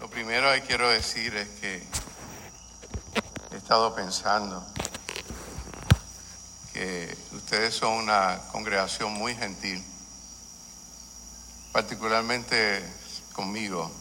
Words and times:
Lo 0.00 0.08
primero 0.08 0.50
que 0.54 0.62
quiero 0.62 0.88
decir 0.88 1.36
es 1.36 1.48
que 1.60 1.86
he 3.52 3.56
estado 3.56 3.94
pensando 3.94 4.66
que 6.72 7.14
ustedes 7.32 7.74
son 7.74 7.92
una 8.04 8.40
congregación 8.50 9.12
muy 9.12 9.34
gentil, 9.34 9.84
particularmente 11.72 12.82
conmigo. 13.34 13.92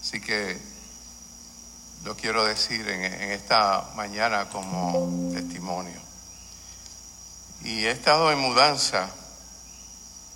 Así 0.00 0.18
que 0.18 0.58
lo 2.04 2.16
quiero 2.16 2.44
decir 2.46 2.88
en, 2.88 3.04
esta 3.32 3.90
mañana 3.94 4.48
como 4.48 5.30
testimonio. 5.34 6.00
Y 7.60 7.84
he 7.84 7.90
estado 7.90 8.32
en 8.32 8.38
mudanza, 8.38 9.10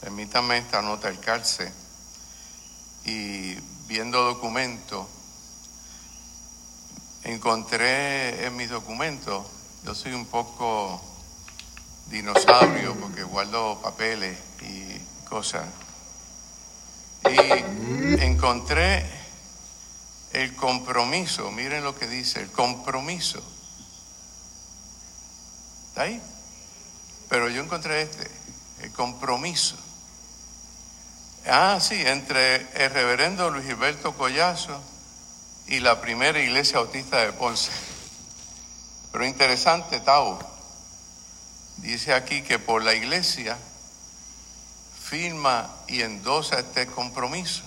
permítanme 0.03 0.59
esta 0.59 0.83
nota 0.83 1.09
al 1.09 1.19
calce, 1.19 1.73
y 3.07 3.46
viendo 3.87 4.23
documentos, 4.23 5.07
encontré 7.25 8.47
en 8.47 8.57
mis 8.57 8.71
documentos, 8.71 9.47
yo 9.85 9.95
soy 9.95 10.13
un 10.13 10.27
poco 10.27 11.01
dinosaurio 12.07 12.95
porque 12.97 13.23
guardo 13.23 13.81
papeles 13.83 14.39
y 14.63 14.99
cosas, 15.29 15.67
y 17.25 18.23
encontré 18.23 19.05
el 20.33 20.55
compromiso, 20.55 21.51
miren 21.51 21.83
lo 21.83 21.97
que 21.97 22.07
dice, 22.07 22.41
el 22.41 22.51
compromiso. 22.51 23.43
¿Está 25.89 26.03
ahí? 26.03 26.21
Pero 27.29 27.49
yo 27.49 27.63
encontré 27.63 28.03
este, 28.03 28.31
el 28.83 28.93
compromiso. 28.93 29.77
Ah, 31.49 31.79
sí, 31.81 31.95
entre 32.05 32.57
el 32.75 32.91
reverendo 32.91 33.51
Luis 33.51 33.67
Gilberto 33.67 34.17
Collazo 34.17 34.81
y 35.69 35.81
la 35.81 36.01
primera 36.01 36.41
iglesia 36.41 36.79
autista 36.79 37.19
de 37.19 37.33
Ponce. 37.33 37.71
Pero 39.13 39.25
interesante, 39.25 40.01
Tau. 40.01 40.39
Dice 41.79 42.15
aquí 42.15 42.43
que 42.43 42.59
por 42.59 42.83
la 42.83 42.95
iglesia 42.95 43.57
firma 45.05 45.71
y 45.87 46.03
endosa 46.03 46.59
este 46.59 46.87
compromiso 46.87 47.63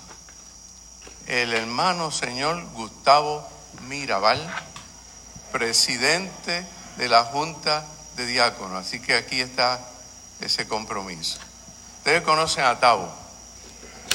el 1.29 1.53
hermano 1.53 2.09
señor 2.09 2.59
Gustavo 2.73 3.47
Mirabal, 3.87 4.41
presidente 5.51 6.65
de 6.97 7.07
la 7.07 7.23
Junta 7.23 7.85
de 8.17 8.25
Diáconos. 8.25 8.85
Así 8.85 8.99
que 8.99 9.13
aquí 9.13 9.39
está 9.39 9.79
ese 10.41 10.67
compromiso. 10.67 11.37
Ustedes 11.99 12.23
conocen 12.23 12.63
a 12.65 12.79
Tavo, 12.79 13.13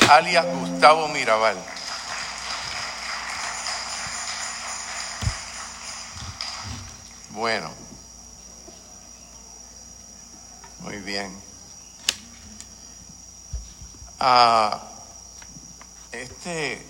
alias 0.09 0.47
Gustavo 0.47 1.09
Mirabal. 1.09 1.57
Bueno, 7.31 7.71
muy 10.81 10.99
bien. 10.99 11.35
Ah, 14.21 14.81
este 16.13 16.87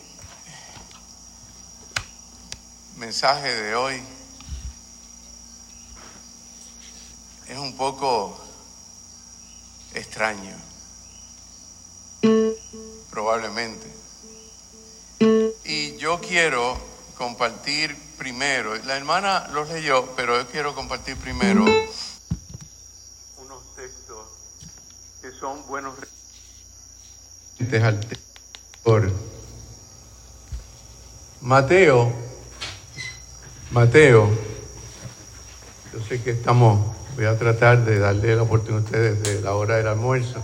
mensaje 2.97 3.55
de 3.55 3.75
hoy 3.75 4.03
es 7.49 7.59
un 7.59 7.77
poco 7.77 8.39
extraño, 9.95 10.55
probablemente. 13.15 13.87
Y 15.65 15.97
yo 15.99 16.21
quiero 16.21 16.77
compartir 17.17 17.97
primero, 18.19 18.75
la 18.85 18.97
hermana 18.97 19.49
los 19.55 19.69
leyó, 19.69 20.05
pero 20.17 20.37
yo 20.37 20.49
quiero 20.49 20.75
compartir 20.75 21.17
primero 21.17 21.63
unos 23.39 23.77
textos 23.77 24.27
que 25.23 25.31
son 25.31 25.65
buenos. 25.69 25.95
Por 28.83 29.13
Mateo, 31.41 32.13
Mateo, 33.71 34.29
yo 35.93 36.05
sé 36.09 36.21
que 36.21 36.33
estamos 36.33 36.95
Voy 37.17 37.27
a 37.27 37.39
tratar 37.39 37.85
de 37.85 38.01
darle 38.01 38.35
la 38.35 38.43
oportunidad 38.43 38.83
a 38.83 38.85
ustedes 38.87 39.23
de 39.23 39.41
la 39.41 39.55
hora 39.55 39.77
del 39.77 39.87
almuerzo. 39.87 40.43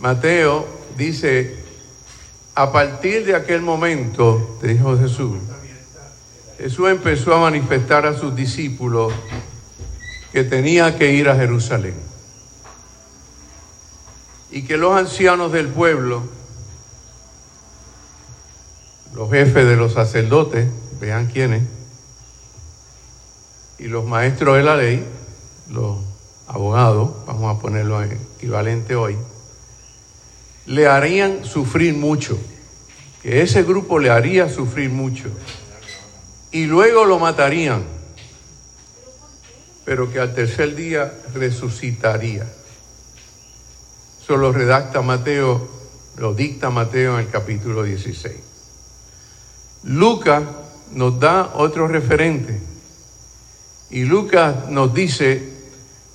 Mateo 0.00 0.66
dice, 0.96 1.58
a 2.54 2.72
partir 2.72 3.24
de 3.24 3.34
aquel 3.34 3.62
momento, 3.62 4.58
dijo 4.62 4.96
Jesús, 4.98 5.38
Jesús 6.58 6.88
empezó 6.88 7.34
a 7.34 7.40
manifestar 7.40 8.06
a 8.06 8.16
sus 8.16 8.34
discípulos 8.34 9.12
que 10.32 10.44
tenía 10.44 10.96
que 10.96 11.12
ir 11.12 11.28
a 11.28 11.36
Jerusalén 11.36 11.94
y 14.50 14.62
que 14.62 14.76
los 14.76 14.96
ancianos 14.96 15.52
del 15.52 15.68
pueblo, 15.68 16.22
los 19.14 19.30
jefes 19.30 19.66
de 19.66 19.76
los 19.76 19.92
sacerdotes, 19.92 20.68
vean 21.00 21.26
quiénes, 21.26 21.62
y 23.78 23.84
los 23.84 24.04
maestros 24.04 24.56
de 24.56 24.62
la 24.62 24.76
ley, 24.76 25.04
los 25.70 25.98
abogados, 26.46 27.10
vamos 27.26 27.56
a 27.56 27.60
ponerlo 27.60 28.02
equivalente 28.02 28.96
hoy, 28.96 29.16
le 30.68 30.86
harían 30.86 31.44
sufrir 31.44 31.94
mucho, 31.94 32.38
que 33.22 33.42
ese 33.42 33.64
grupo 33.64 33.98
le 33.98 34.10
haría 34.10 34.48
sufrir 34.48 34.90
mucho, 34.90 35.28
y 36.52 36.66
luego 36.66 37.04
lo 37.04 37.18
matarían, 37.18 37.82
pero 39.84 40.12
que 40.12 40.20
al 40.20 40.34
tercer 40.34 40.76
día 40.76 41.12
resucitaría. 41.34 42.46
Eso 44.22 44.36
lo 44.36 44.52
redacta 44.52 45.02
Mateo, 45.02 45.68
lo 46.18 46.34
dicta 46.34 46.70
Mateo 46.70 47.14
en 47.18 47.26
el 47.26 47.30
capítulo 47.30 47.82
16. 47.82 48.36
Lucas 49.84 50.42
nos 50.92 51.18
da 51.18 51.52
otro 51.54 51.88
referente, 51.88 52.60
y 53.90 54.04
Lucas 54.04 54.68
nos 54.68 54.94
dice 54.94 55.58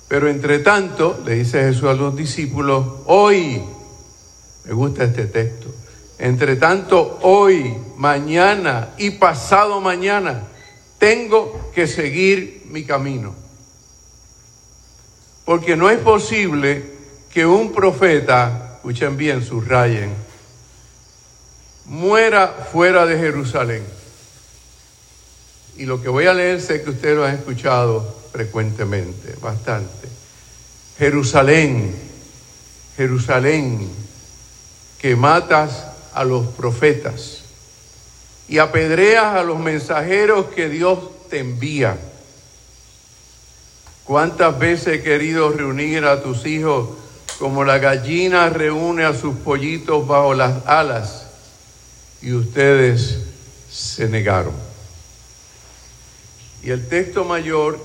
pero 0.08 0.28
entre 0.28 0.60
tanto, 0.60 1.20
le 1.24 1.34
dice 1.34 1.60
Jesús 1.64 1.88
a 1.88 1.94
los 1.94 2.14
discípulos, 2.14 2.86
hoy, 3.06 3.60
me 4.64 4.72
gusta 4.72 5.04
este 5.04 5.26
texto, 5.26 5.74
entre 6.18 6.56
tanto, 6.56 7.18
hoy, 7.22 7.76
mañana 7.96 8.94
y 8.96 9.10
pasado 9.10 9.80
mañana, 9.80 10.44
tengo 10.98 11.70
que 11.74 11.86
seguir 11.86 12.62
mi 12.70 12.84
camino. 12.84 13.34
Porque 15.44 15.76
no 15.76 15.90
es 15.90 15.98
posible 15.98 16.82
que 17.32 17.44
un 17.44 17.72
profeta, 17.72 18.76
escuchen 18.76 19.16
bien, 19.16 19.44
subrayen, 19.44 20.14
muera 21.86 22.66
fuera 22.72 23.04
de 23.04 23.18
Jerusalén. 23.18 23.82
Y 25.76 25.84
lo 25.86 26.00
que 26.00 26.08
voy 26.08 26.26
a 26.26 26.32
leer 26.34 26.62
sé 26.62 26.82
que 26.82 26.90
ustedes 26.90 27.16
lo 27.16 27.24
han 27.24 27.34
escuchado 27.34 28.00
frecuentemente, 28.32 29.34
bastante. 29.40 30.08
Jerusalén, 30.96 31.94
Jerusalén, 32.96 33.90
que 35.04 35.16
matas 35.16 35.84
a 36.14 36.24
los 36.24 36.46
profetas 36.46 37.42
y 38.48 38.56
apedreas 38.56 39.34
a 39.34 39.42
los 39.42 39.58
mensajeros 39.58 40.46
que 40.46 40.70
Dios 40.70 40.98
te 41.28 41.40
envía. 41.40 41.98
¿Cuántas 44.04 44.58
veces 44.58 44.86
he 44.94 45.02
querido 45.02 45.50
reunir 45.50 46.06
a 46.06 46.22
tus 46.22 46.46
hijos 46.46 46.88
como 47.38 47.64
la 47.64 47.76
gallina 47.76 48.48
reúne 48.48 49.04
a 49.04 49.12
sus 49.12 49.36
pollitos 49.36 50.08
bajo 50.08 50.32
las 50.32 50.64
alas 50.64 51.26
y 52.22 52.32
ustedes 52.32 53.18
se 53.70 54.08
negaron? 54.08 54.54
Y 56.62 56.70
el 56.70 56.88
texto 56.88 57.26
mayor 57.26 57.78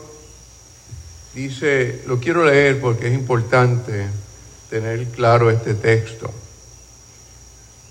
Dice, 1.34 2.02
lo 2.08 2.18
quiero 2.20 2.46
leer 2.46 2.80
porque 2.80 3.08
es 3.10 3.14
importante 3.14 4.08
tener 4.70 5.06
claro 5.10 5.52
este 5.52 5.74
texto. 5.74 6.34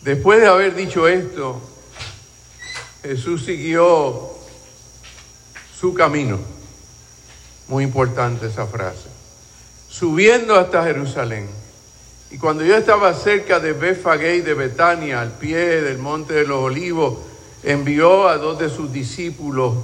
Después 0.02 0.40
de 0.40 0.46
haber 0.46 0.74
dicho 0.74 1.08
esto, 1.08 1.60
Jesús 3.02 3.44
siguió 3.44 4.30
su 5.78 5.94
camino. 5.94 6.38
Muy 7.68 7.84
importante 7.84 8.46
esa 8.46 8.66
frase. 8.66 9.08
Subiendo 9.88 10.54
hasta 10.56 10.84
Jerusalén. 10.84 11.48
Y 12.30 12.38
cuando 12.38 12.64
yo 12.64 12.76
estaba 12.76 13.14
cerca 13.14 13.60
de 13.60 13.72
Befagé 13.72 14.42
de 14.42 14.54
Betania, 14.54 15.20
al 15.20 15.32
pie 15.32 15.82
del 15.82 15.98
monte 15.98 16.34
de 16.34 16.44
los 16.44 16.62
olivos, 16.62 17.18
envió 17.62 18.28
a 18.28 18.36
dos 18.36 18.58
de 18.58 18.68
sus 18.68 18.92
discípulos 18.92 19.74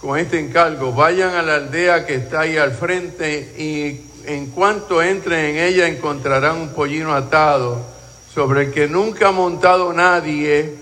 con 0.00 0.18
este 0.18 0.40
encargo, 0.40 0.92
vayan 0.92 1.34
a 1.36 1.42
la 1.42 1.54
aldea 1.54 2.04
que 2.04 2.16
está 2.16 2.40
ahí 2.40 2.56
al 2.56 2.72
frente 2.72 3.54
y 3.56 4.00
en 4.26 4.46
cuanto 4.46 5.00
entren 5.00 5.56
en 5.56 5.64
ella 5.64 5.86
encontrarán 5.86 6.56
un 6.56 6.74
pollino 6.74 7.14
atado 7.14 7.91
sobre 8.34 8.62
el 8.62 8.72
que 8.72 8.88
nunca 8.88 9.28
ha 9.28 9.32
montado 9.32 9.92
nadie, 9.92 10.76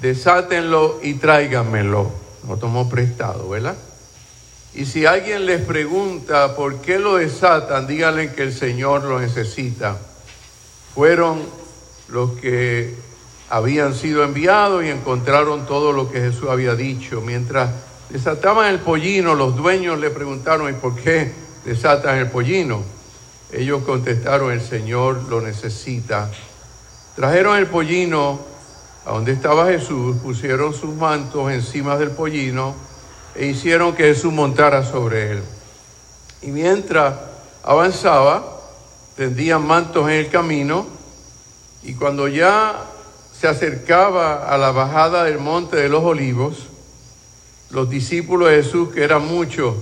desátenlo 0.00 1.00
y 1.02 1.14
tráiganmelo. 1.14 2.10
Lo 2.46 2.56
tomó 2.56 2.88
prestado, 2.88 3.48
¿verdad? 3.48 3.76
Y 4.74 4.86
si 4.86 5.04
alguien 5.04 5.46
les 5.46 5.60
pregunta 5.60 6.56
por 6.56 6.80
qué 6.80 6.98
lo 6.98 7.16
desatan, 7.16 7.86
díganle 7.86 8.32
que 8.32 8.42
el 8.42 8.52
Señor 8.52 9.04
lo 9.04 9.20
necesita. 9.20 9.98
Fueron 10.94 11.40
los 12.08 12.32
que 12.32 12.94
habían 13.50 13.94
sido 13.94 14.24
enviados 14.24 14.84
y 14.84 14.88
encontraron 14.88 15.66
todo 15.66 15.92
lo 15.92 16.10
que 16.10 16.20
Jesús 16.20 16.48
había 16.48 16.74
dicho. 16.74 17.20
Mientras 17.20 17.70
desataban 18.08 18.68
el 18.68 18.80
pollino, 18.80 19.34
los 19.34 19.56
dueños 19.56 19.98
le 19.98 20.10
preguntaron, 20.10 20.70
¿y 20.70 20.74
por 20.74 20.96
qué 20.96 21.32
desatan 21.64 22.18
el 22.18 22.28
pollino? 22.28 22.82
Ellos 23.52 23.82
contestaron, 23.84 24.52
el 24.52 24.62
Señor 24.62 25.24
lo 25.28 25.42
necesita. 25.42 26.30
Trajeron 27.14 27.58
el 27.58 27.66
pollino 27.66 28.40
a 29.04 29.12
donde 29.12 29.32
estaba 29.32 29.66
Jesús, 29.66 30.16
pusieron 30.22 30.72
sus 30.72 30.94
mantos 30.94 31.50
encima 31.50 31.96
del 31.96 32.10
pollino 32.10 32.74
e 33.34 33.46
hicieron 33.46 33.94
que 33.94 34.04
Jesús 34.04 34.32
montara 34.32 34.84
sobre 34.84 35.32
él. 35.32 35.42
Y 36.40 36.48
mientras 36.48 37.14
avanzaba, 37.62 38.60
tendían 39.16 39.66
mantos 39.66 40.08
en 40.08 40.14
el 40.14 40.30
camino 40.30 40.86
y 41.82 41.94
cuando 41.94 42.28
ya 42.28 42.86
se 43.38 43.46
acercaba 43.46 44.48
a 44.48 44.56
la 44.56 44.70
bajada 44.70 45.24
del 45.24 45.38
monte 45.38 45.76
de 45.76 45.88
los 45.88 46.02
olivos, 46.04 46.68
los 47.70 47.90
discípulos 47.90 48.48
de 48.50 48.62
Jesús, 48.62 48.90
que 48.90 49.02
eran 49.02 49.26
muchos, 49.26 49.74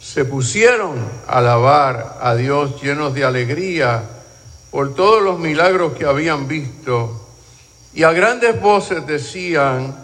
se 0.00 0.24
pusieron 0.24 0.98
a 1.26 1.38
alabar 1.38 2.18
a 2.20 2.34
Dios 2.34 2.80
llenos 2.80 3.14
de 3.14 3.24
alegría 3.24 4.19
por 4.70 4.94
todos 4.94 5.22
los 5.22 5.38
milagros 5.38 5.94
que 5.94 6.04
habían 6.04 6.48
visto. 6.48 7.28
Y 7.92 8.04
a 8.04 8.12
grandes 8.12 8.60
voces 8.60 9.06
decían, 9.06 9.96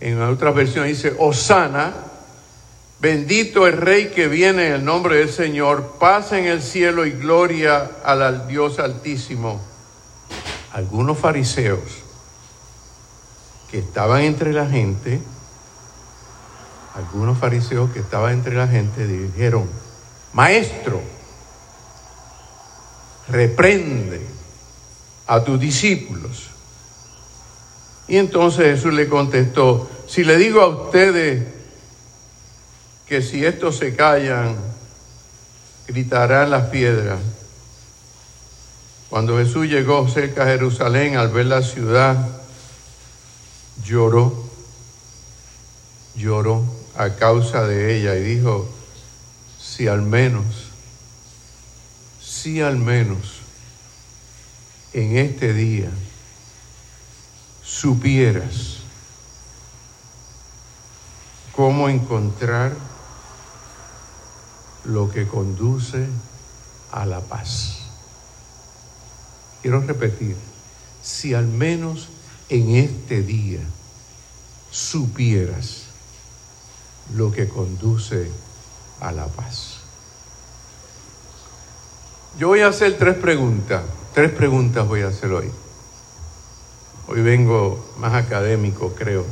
en 0.00 0.22
otras 0.22 0.54
versiones 0.54 0.96
dice, 0.96 1.16
Osana, 1.18 1.92
bendito 3.00 3.66
el 3.66 3.76
Rey 3.76 4.08
que 4.08 4.28
viene 4.28 4.68
en 4.68 4.72
el 4.74 4.84
nombre 4.84 5.16
del 5.16 5.30
Señor, 5.30 5.96
paz 5.98 6.32
en 6.32 6.46
el 6.46 6.62
cielo 6.62 7.04
y 7.06 7.10
gloria 7.12 7.90
al 8.04 8.46
Dios 8.46 8.78
Altísimo 8.78 9.68
algunos 10.72 11.18
fariseos 11.18 11.80
que 13.70 13.78
estaban 13.78 14.22
entre 14.22 14.52
la 14.52 14.66
gente, 14.66 15.20
algunos 16.94 17.38
fariseos 17.38 17.90
que 17.90 17.98
estaban 17.98 18.32
entre 18.32 18.54
la 18.54 18.68
gente 18.68 19.06
dijeron, 19.06 19.68
maestro, 20.32 21.00
reprende 23.30 24.20
a 25.26 25.44
tus 25.44 25.60
discípulos. 25.60 26.48
Y 28.08 28.16
entonces 28.16 28.76
Jesús 28.76 28.94
le 28.94 29.08
contestó, 29.08 29.88
si 30.06 30.24
le 30.24 30.38
digo 30.38 30.62
a 30.62 30.68
ustedes 30.68 31.44
que 33.06 33.22
si 33.22 33.44
estos 33.44 33.76
se 33.76 33.94
callan, 33.94 34.56
gritarán 35.86 36.50
las 36.50 36.66
piedras. 36.68 37.18
Cuando 39.10 39.38
Jesús 39.38 39.66
llegó 39.66 40.06
cerca 40.08 40.44
de 40.44 40.52
Jerusalén 40.52 41.16
al 41.16 41.28
ver 41.28 41.46
la 41.46 41.62
ciudad, 41.62 42.16
lloró, 43.84 44.44
lloró 46.14 46.62
a 46.94 47.10
causa 47.10 47.66
de 47.66 47.96
ella 47.96 48.16
y 48.16 48.22
dijo, 48.22 48.68
si 49.58 49.88
al 49.88 50.02
menos, 50.02 50.44
si 52.48 52.62
al 52.62 52.78
menos 52.78 53.42
en 54.94 55.18
este 55.18 55.52
día 55.52 55.90
supieras 57.62 58.78
cómo 61.54 61.90
encontrar 61.90 62.74
lo 64.86 65.10
que 65.10 65.28
conduce 65.28 66.06
a 66.90 67.04
la 67.04 67.20
paz. 67.20 67.80
Quiero 69.60 69.82
repetir, 69.82 70.34
si 71.02 71.34
al 71.34 71.48
menos 71.48 72.08
en 72.48 72.76
este 72.76 73.20
día 73.20 73.60
supieras 74.70 75.82
lo 77.14 77.30
que 77.30 77.46
conduce 77.46 78.30
a 79.00 79.12
la 79.12 79.26
paz. 79.26 79.67
Yo 82.38 82.46
voy 82.48 82.60
a 82.60 82.68
hacer 82.68 82.96
tres 82.96 83.16
preguntas, 83.16 83.82
tres 84.14 84.30
preguntas 84.30 84.86
voy 84.86 85.02
a 85.02 85.08
hacer 85.08 85.32
hoy. 85.32 85.50
Hoy 87.08 87.20
vengo 87.20 87.84
más 87.98 88.14
académico, 88.14 88.94
creo. 88.96 89.24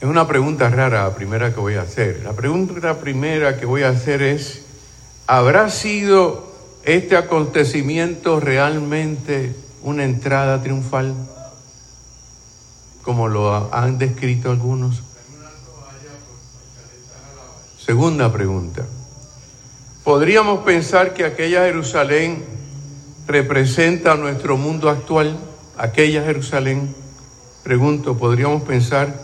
Es 0.00 0.08
una 0.08 0.26
pregunta 0.26 0.68
rara 0.68 1.04
la 1.04 1.14
primera 1.14 1.54
que 1.54 1.60
voy 1.60 1.74
a 1.74 1.82
hacer. 1.82 2.22
La 2.24 2.32
pregunta 2.32 2.98
primera 2.98 3.56
que 3.56 3.66
voy 3.66 3.84
a 3.84 3.90
hacer 3.90 4.22
es, 4.22 4.64
¿Habrá 5.28 5.68
sido 5.68 6.50
este 6.84 7.14
acontecimiento 7.14 8.40
realmente 8.40 9.54
una 9.82 10.04
entrada 10.04 10.62
triunfal? 10.62 11.14
Como 13.02 13.28
lo 13.28 13.72
han 13.74 13.98
descrito 13.98 14.50
algunos. 14.50 15.02
Segunda 17.88 18.30
pregunta. 18.30 18.84
¿Podríamos 20.04 20.62
pensar 20.62 21.14
que 21.14 21.24
aquella 21.24 21.64
Jerusalén 21.64 22.44
representa 23.26 24.14
nuestro 24.14 24.58
mundo 24.58 24.90
actual? 24.90 25.38
Aquella 25.78 26.22
Jerusalén, 26.22 26.94
pregunto, 27.64 28.18
¿podríamos 28.18 28.64
pensar 28.64 29.18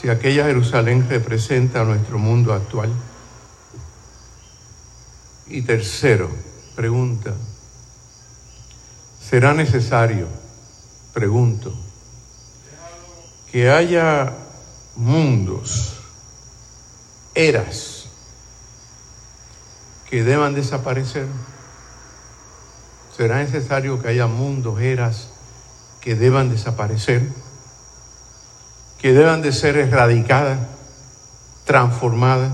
si 0.00 0.08
aquella 0.08 0.44
Jerusalén 0.44 1.08
representa 1.10 1.82
nuestro 1.82 2.20
mundo 2.20 2.52
actual? 2.52 2.92
Y 5.48 5.62
tercero, 5.62 6.30
pregunta, 6.76 7.34
¿será 9.20 9.54
necesario, 9.54 10.28
pregunto, 11.12 11.74
que 13.50 13.68
haya 13.68 14.32
mundos, 14.94 15.97
eras, 17.38 18.06
que 20.10 20.24
deban 20.24 20.54
desaparecer? 20.54 21.26
¿Será 23.16 23.38
necesario 23.38 24.02
que 24.02 24.08
haya 24.08 24.26
mundos, 24.26 24.80
eras, 24.80 25.28
que 26.00 26.16
deban 26.16 26.50
desaparecer? 26.50 27.22
Que 29.00 29.12
deban 29.12 29.40
de 29.40 29.52
ser 29.52 29.76
erradicadas, 29.76 30.58
transformadas? 31.64 32.52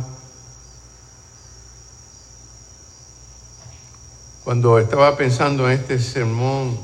Cuando 4.45 4.79
estaba 4.79 5.17
pensando 5.17 5.71
en 5.71 5.81
este 5.81 5.99
sermón, 5.99 6.79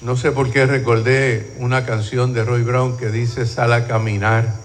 no 0.00 0.16
sé 0.16 0.32
por 0.32 0.50
qué 0.50 0.64
recordé 0.64 1.54
una 1.58 1.84
canción 1.84 2.32
de 2.32 2.44
Roy 2.44 2.62
Brown 2.62 2.96
que 2.96 3.10
dice 3.10 3.44
sal 3.44 3.74
a 3.74 3.86
caminar. 3.86 4.63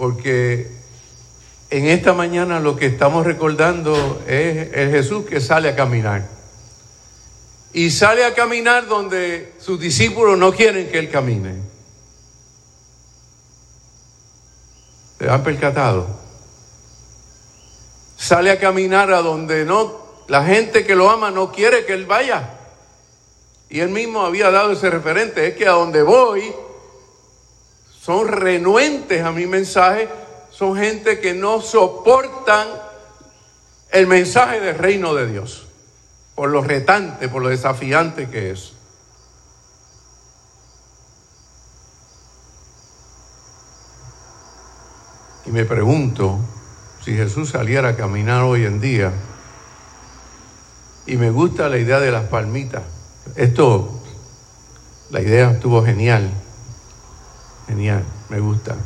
Porque 0.00 0.66
en 1.68 1.84
esta 1.84 2.14
mañana 2.14 2.58
lo 2.58 2.74
que 2.74 2.86
estamos 2.86 3.26
recordando 3.26 4.22
es 4.26 4.72
el 4.72 4.90
Jesús 4.90 5.26
que 5.26 5.42
sale 5.42 5.68
a 5.68 5.76
caminar. 5.76 6.26
Y 7.74 7.90
sale 7.90 8.24
a 8.24 8.32
caminar 8.32 8.88
donde 8.88 9.52
sus 9.60 9.78
discípulos 9.78 10.38
no 10.38 10.52
quieren 10.52 10.88
que 10.88 10.98
él 10.98 11.10
camine. 11.10 11.56
¿Se 15.18 15.28
han 15.28 15.42
percatado? 15.42 16.06
sale 18.16 18.52
a 18.52 18.58
caminar 18.58 19.12
a 19.12 19.20
donde 19.20 19.66
no, 19.66 19.98
la 20.28 20.44
gente 20.44 20.86
que 20.86 20.94
lo 20.94 21.10
ama 21.10 21.30
no 21.30 21.52
quiere 21.52 21.84
que 21.84 21.92
él 21.92 22.06
vaya. 22.06 22.54
Y 23.68 23.80
él 23.80 23.90
mismo 23.90 24.22
había 24.22 24.50
dado 24.50 24.72
ese 24.72 24.88
referente, 24.88 25.46
es 25.46 25.56
que 25.56 25.68
a 25.68 25.72
donde 25.72 26.02
voy 26.02 26.54
son 28.00 28.28
renuentes 28.28 29.22
a 29.22 29.30
mi 29.30 29.46
mensaje, 29.46 30.08
son 30.50 30.76
gente 30.76 31.20
que 31.20 31.34
no 31.34 31.60
soportan 31.60 32.66
el 33.92 34.06
mensaje 34.06 34.60
del 34.60 34.78
reino 34.78 35.14
de 35.14 35.30
Dios, 35.30 35.66
por 36.34 36.48
lo 36.48 36.62
retante, 36.62 37.28
por 37.28 37.42
lo 37.42 37.48
desafiante 37.48 38.30
que 38.30 38.52
es. 38.52 38.72
Y 45.44 45.50
me 45.50 45.64
pregunto, 45.66 46.38
si 47.04 47.14
Jesús 47.14 47.50
saliera 47.50 47.90
a 47.90 47.96
caminar 47.96 48.44
hoy 48.44 48.64
en 48.64 48.80
día, 48.80 49.12
y 51.06 51.16
me 51.16 51.30
gusta 51.30 51.68
la 51.68 51.76
idea 51.76 52.00
de 52.00 52.12
las 52.12 52.24
palmitas, 52.24 52.82
esto, 53.36 54.00
la 55.10 55.20
idea 55.20 55.50
estuvo 55.50 55.84
genial, 55.84 56.30
Genial, 57.70 58.04
me 58.30 58.40
gusta. 58.40 58.76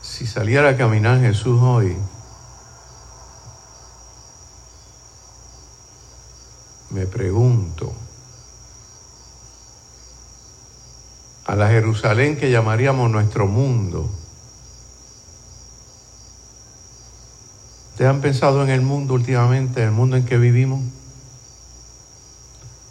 Si 0.00 0.26
saliera 0.26 0.70
a 0.70 0.76
caminar 0.78 1.20
Jesús 1.20 1.60
hoy, 1.60 1.94
me 6.88 7.04
pregunto, 7.04 7.92
a 11.44 11.54
la 11.54 11.68
Jerusalén 11.68 12.38
que 12.38 12.50
llamaríamos 12.50 13.10
nuestro 13.10 13.46
mundo, 13.46 14.08
¿Ustedes 17.90 18.10
han 18.10 18.22
pensado 18.22 18.64
en 18.64 18.70
el 18.70 18.80
mundo 18.80 19.14
últimamente, 19.14 19.82
en 19.82 19.88
el 19.88 19.94
mundo 19.94 20.16
en 20.16 20.24
que 20.24 20.38
vivimos? 20.38 20.82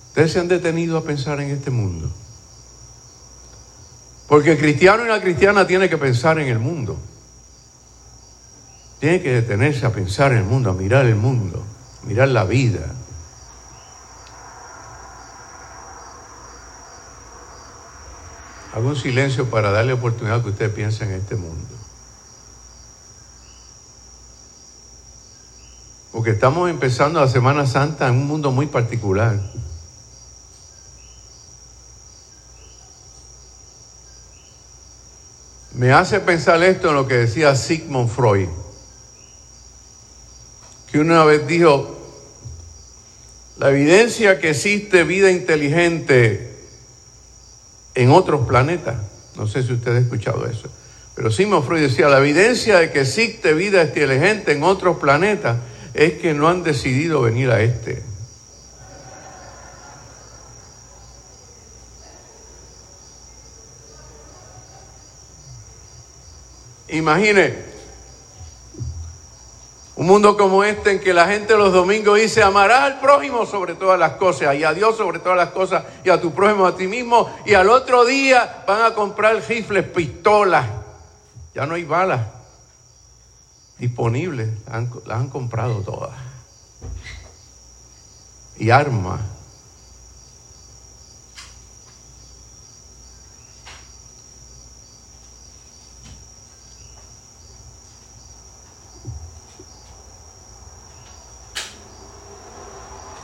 ¿Ustedes 0.10 0.32
se 0.32 0.40
han 0.40 0.48
detenido 0.48 0.98
a 0.98 1.04
pensar 1.04 1.42
en 1.42 1.50
este 1.50 1.72
mundo? 1.72 2.23
Porque 4.28 4.54
el 4.54 4.58
cristiano 4.58 5.06
y 5.06 5.08
la 5.08 5.22
cristiana 5.22 5.68
tiene 5.68 5.90
que 5.90 5.98
pensar 5.98 6.40
en 6.40 6.48
el 6.48 6.60
mundo. 6.60 6.98
Tiene 9.00 9.22
que 9.22 9.34
detenerse 9.34 9.86
a 9.86 9.92
pensar 9.92 10.32
en 10.32 10.40
el 10.40 10.44
mundo, 10.46 10.70
a 10.70 10.74
mirar 10.74 11.06
el 11.06 11.16
mundo, 11.16 11.64
a 12.02 12.06
mirar 12.06 12.30
la 12.30 12.46
vida. 12.46 12.94
Hago 18.74 18.88
un 18.88 18.96
silencio 18.96 19.50
para 19.50 19.72
darle 19.72 19.94
oportunidad 19.94 20.42
que 20.42 20.50
usted 20.50 20.74
piense 20.74 21.04
en 21.04 21.12
este 21.12 21.36
mundo. 21.36 21.70
Porque 26.12 26.32
estamos 26.32 26.70
empezando 26.70 27.20
la 27.20 27.28
Semana 27.28 27.66
Santa 27.68 28.08
en 28.08 28.16
un 28.16 28.28
mundo 28.28 28.52
muy 28.52 28.68
particular. 28.68 29.40
Me 35.76 35.92
hace 35.92 36.20
pensar 36.20 36.62
esto 36.62 36.90
en 36.90 36.96
lo 36.96 37.08
que 37.08 37.16
decía 37.16 37.56
Sigmund 37.56 38.10
Freud, 38.10 38.48
que 40.92 41.00
una 41.00 41.24
vez 41.24 41.48
dijo, 41.48 41.98
la 43.58 43.72
evidencia 43.72 44.40
que 44.40 44.52
existe 44.52 45.04
vida 45.04 45.32
inteligente 45.32 46.58
en 47.96 48.12
otros 48.12 48.48
planetas, 48.48 48.98
no 49.36 49.48
sé 49.48 49.64
si 49.64 49.74
usted 49.74 49.96
ha 49.96 50.00
escuchado 50.00 50.46
eso, 50.46 50.70
pero 51.16 51.32
Sigmund 51.32 51.66
Freud 51.66 51.82
decía, 51.82 52.08
la 52.08 52.20
evidencia 52.20 52.78
de 52.78 52.92
que 52.92 53.02
existe 53.02 53.56
vida 53.56 53.84
inteligente 53.84 54.52
en 54.52 54.64
otros 54.64 54.98
planetas 54.98 55.58
es 55.96 56.14
que 56.14 56.36
no 56.36 56.50
han 56.50 56.62
decidido 56.64 57.22
venir 57.22 57.50
a 57.50 57.62
este. 57.62 58.13
Imagine 67.04 67.54
un 69.98 70.08
mundo 70.08 70.38
como 70.38 70.64
este 70.64 70.92
en 70.92 71.02
que 71.02 71.14
la 71.14 71.28
gente 71.28 71.58
los 71.58 71.74
domingos 71.74 72.18
dice 72.18 72.42
amará 72.42 72.86
al 72.86 73.02
prójimo 73.02 73.46
sobre 73.46 73.76
todas 73.76 74.00
las 74.00 74.14
cosas 74.14 74.56
y 74.56 74.64
a 74.64 74.74
Dios 74.74 74.96
sobre 74.96 75.20
todas 75.20 75.38
las 75.38 75.50
cosas 75.50 75.84
y 76.06 76.10
a 76.10 76.22
tu 76.22 76.34
prójimo 76.34 76.66
a 76.66 76.78
ti 76.78 76.88
mismo 76.88 77.30
y 77.46 77.56
al 77.56 77.70
otro 77.70 78.06
día 78.06 78.64
van 78.66 78.84
a 78.84 78.94
comprar 78.94 79.36
rifles, 79.50 79.86
pistolas. 79.90 80.66
Ya 81.54 81.66
no 81.66 81.76
hay 81.76 81.84
balas 81.84 82.22
disponibles, 83.78 84.48
las 84.66 85.20
han, 85.20 85.28
comprado 85.28 85.82
todas. 85.82 86.12
Y 88.56 88.70
armas. 88.70 89.20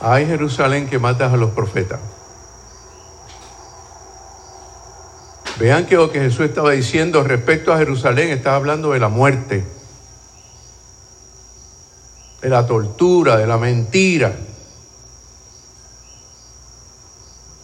Hay 0.00 0.26
Jerusalén 0.26 0.88
que 0.88 0.98
matas 0.98 1.32
a 1.32 1.36
los 1.36 1.50
profetas. 1.50 2.00
Vean 5.58 5.86
que 5.86 5.96
lo 5.96 6.10
que 6.10 6.20
Jesús 6.20 6.46
estaba 6.46 6.70
diciendo 6.70 7.22
respecto 7.22 7.72
a 7.72 7.78
Jerusalén, 7.78 8.30
estaba 8.30 8.56
hablando 8.56 8.92
de 8.92 9.00
la 9.00 9.08
muerte 9.08 9.64
de 12.40 12.48
la 12.48 12.66
tortura, 12.66 13.36
de 13.36 13.46
la 13.46 13.58
mentira, 13.58 14.34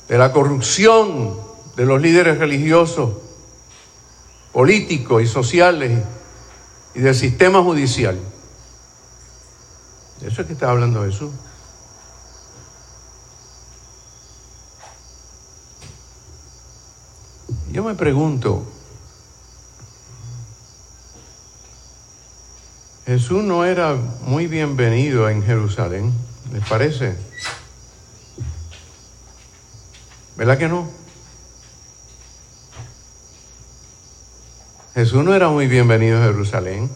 de 0.09 0.19
la 0.19 0.33
corrupción 0.33 1.37
de 1.77 1.87
los 1.87 2.01
líderes 2.01 2.39
religiosos, 2.39 3.15
políticos 4.53 5.23
y 5.23 5.27
sociales 5.27 6.03
y 6.95 7.01
del 7.01 7.15
sistema 7.15 7.63
judicial. 7.63 8.19
eso 10.23 10.41
es 10.41 10.47
que 10.47 10.53
está 10.53 10.71
hablando 10.71 11.05
Jesús. 11.05 11.31
Yo 17.77 17.85
me 17.85 17.95
pregunto, 17.95 18.67
Jesús 23.05 23.45
no 23.45 23.67
era 23.67 23.93
muy 24.23 24.47
bienvenido 24.47 25.29
en 25.29 25.43
Jerusalén, 25.43 26.11
¿les 26.55 26.67
parece? 26.67 27.19
¿Verdad 30.39 30.57
que 30.57 30.69
no? 30.69 30.89
Jesús 34.95 35.23
no 35.23 35.35
era 35.35 35.51
muy 35.51 35.67
bienvenido 35.67 36.17
en 36.17 36.25
Jerusalén. 36.25 36.91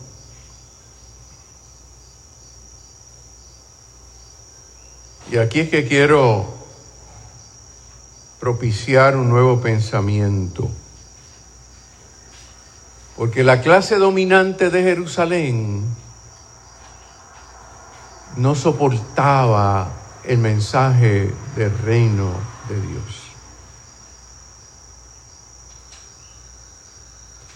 Y 5.31 5.37
aquí 5.37 5.61
es 5.61 5.69
que 5.69 5.87
quiero 5.87 6.60
propiciar 8.41 9.17
un 9.17 9.29
nuevo 9.29 9.61
pensamiento. 9.61 10.71
Porque 13.17 13.45
la 13.45 13.61
clase 13.61 13.97
dominante 13.97 14.71
de 14.71 14.83
Jerusalén 14.83 15.85
no 18.37 18.55
soportaba 18.55 19.93
el 20.25 20.39
mensaje 20.39 21.31
del 21.55 21.79
reino 21.81 22.33
de 22.69 22.81
Dios. 22.81 23.31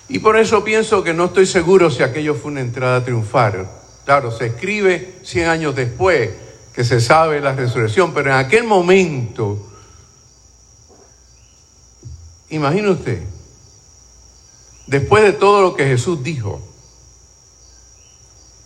Y 0.09 0.19
por 0.19 0.37
eso 0.37 0.62
pienso 0.62 1.03
que 1.03 1.14
no 1.14 1.26
estoy 1.26 1.47
seguro 1.47 1.91
si 1.91 2.03
aquello 2.03 2.35
fue 2.35 2.50
una 2.50 2.61
entrada 2.61 3.03
triunfal. 3.03 3.71
Claro, 4.05 4.31
se 4.31 4.47
escribe 4.47 5.19
100 5.23 5.49
años 5.49 5.75
después 5.75 6.31
que 6.75 6.85
se 6.85 7.00
sabe 7.00 7.41
la 7.41 7.53
resurrección, 7.53 8.12
pero 8.12 8.31
en 8.31 8.37
aquel 8.37 8.64
momento, 8.64 9.74
imagine 12.54 12.88
usted, 12.90 13.23
después 14.87 15.23
de 15.25 15.32
todo 15.32 15.61
lo 15.62 15.75
que 15.75 15.87
Jesús 15.87 16.23
dijo, 16.23 16.61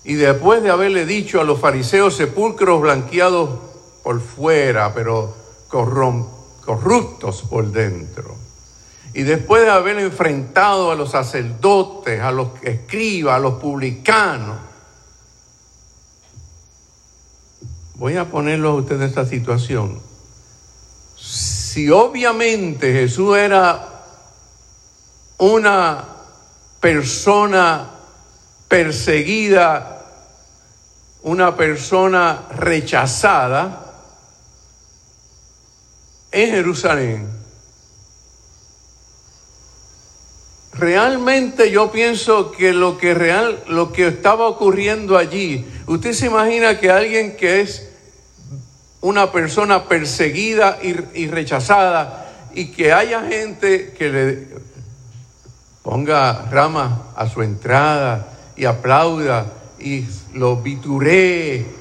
y 0.04 0.14
después 0.14 0.62
de 0.62 0.70
haberle 0.70 1.06
dicho 1.06 1.40
a 1.40 1.44
los 1.44 1.60
fariseos 1.60 2.16
sepulcros 2.16 2.80
blanqueados 2.80 3.58
por 4.02 4.20
fuera, 4.20 4.94
pero 4.94 5.34
corruptos 5.68 7.42
por 7.42 7.70
dentro, 7.72 8.36
y 9.14 9.22
después 9.22 9.62
de 9.62 9.70
haber 9.70 9.98
enfrentado 9.98 10.90
a 10.90 10.94
los 10.94 11.10
sacerdotes, 11.10 12.20
a 12.20 12.30
los 12.30 12.50
escribas, 12.62 13.36
a 13.36 13.38
los 13.38 13.54
publicanos, 13.54 14.58
voy 17.94 18.16
a 18.16 18.30
ponerlo 18.30 18.70
a 18.70 18.74
usted 18.74 18.96
en 18.96 19.02
esta 19.02 19.24
situación. 19.24 20.00
Si 21.68 21.90
obviamente 21.90 22.94
Jesús 22.94 23.36
era 23.36 23.86
una 25.36 26.02
persona 26.80 27.90
perseguida, 28.68 30.02
una 31.24 31.54
persona 31.54 32.46
rechazada 32.56 33.84
en 36.32 36.50
Jerusalén. 36.52 37.28
Realmente 40.72 41.70
yo 41.70 41.92
pienso 41.92 42.50
que 42.50 42.72
lo 42.72 42.96
que 42.96 44.06
estaba 44.06 44.48
ocurriendo 44.48 45.18
allí, 45.18 45.66
usted 45.86 46.14
se 46.14 46.26
imagina 46.28 46.80
que 46.80 46.90
alguien 46.90 47.36
que 47.36 47.60
es 47.60 47.87
una 49.00 49.30
persona 49.30 49.84
perseguida 49.84 50.78
y, 50.82 51.26
rechazada 51.28 52.48
y 52.54 52.72
que 52.72 52.92
haya 52.92 53.22
gente 53.22 53.92
que 53.96 54.08
le 54.08 54.48
ponga 55.82 56.46
ramas 56.50 57.00
a 57.14 57.28
su 57.28 57.42
entrada 57.42 58.28
y 58.56 58.64
aplauda 58.64 59.46
y 59.78 60.04
lo 60.34 60.56
vituree. 60.56 61.78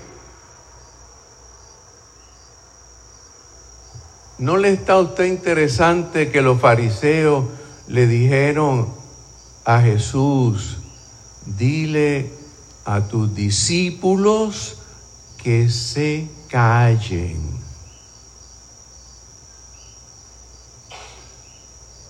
¿No 4.37 4.57
le 4.57 4.71
está 4.71 4.93
a 4.93 4.99
usted 4.99 5.25
interesante 5.25 6.29
que 6.29 6.43
los 6.43 6.61
fariseos 6.61 7.45
le 7.87 8.05
dijeron 8.05 8.93
a 9.65 9.81
Jesús, 9.81 10.77
dile 11.45 12.31
a 12.85 13.07
tus 13.07 13.33
discípulos 13.33 14.77
que 15.41 15.69
se 15.69 16.36
callen. 16.47 17.57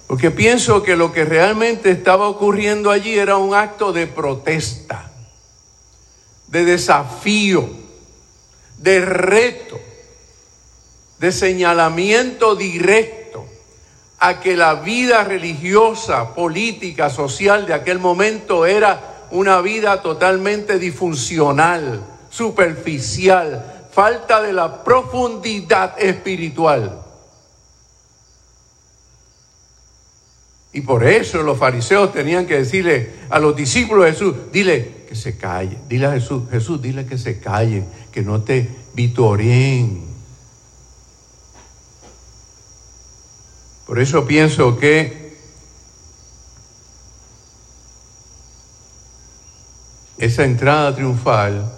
Porque 0.07 0.31
pienso 0.31 0.83
que 0.83 0.95
lo 0.95 1.11
que 1.11 1.25
realmente 1.25 1.91
estaba 1.91 2.29
ocurriendo 2.29 2.91
allí 2.91 3.17
era 3.17 3.35
un 3.37 3.53
acto 3.53 3.91
de 3.91 4.07
protesta, 4.07 5.11
de 6.47 6.63
desafío, 6.63 7.69
de 8.77 9.01
reto, 9.01 9.79
de 11.19 11.31
señalamiento 11.31 12.55
directo 12.55 13.45
a 14.19 14.39
que 14.39 14.55
la 14.55 14.75
vida 14.75 15.23
religiosa, 15.23 16.33
política, 16.33 17.09
social 17.09 17.65
de 17.65 17.73
aquel 17.73 17.99
momento 17.99 18.65
era 18.65 19.27
una 19.31 19.59
vida 19.61 20.01
totalmente 20.01 20.79
disfuncional, 20.79 22.03
superficial, 22.29 23.76
falta 23.97 24.43
de 24.43 24.53
la 24.53 24.83
profundidad 24.83 25.99
espiritual. 25.99 27.01
Y 30.71 30.81
por 30.81 31.03
eso 31.03 31.41
los 31.41 31.57
fariseos 31.57 32.13
tenían 32.13 32.45
que 32.45 32.59
decirle 32.59 33.11
a 33.31 33.39
los 33.39 33.55
discípulos 33.55 34.05
de 34.05 34.11
Jesús, 34.11 34.35
dile 34.51 35.05
que 35.09 35.15
se 35.15 35.35
calle, 35.35 35.79
dile 35.89 36.05
a 36.05 36.11
Jesús, 36.11 36.43
Jesús, 36.51 36.79
dile 36.79 37.07
que 37.07 37.17
se 37.17 37.39
callen, 37.39 37.89
que 38.11 38.21
no 38.21 38.43
te 38.43 38.69
vitoreen. 38.93 40.05
Por 43.87 43.97
eso 43.97 44.27
pienso 44.27 44.77
que 44.77 45.35
esa 50.19 50.43
entrada 50.43 50.93
triunfal 50.93 51.76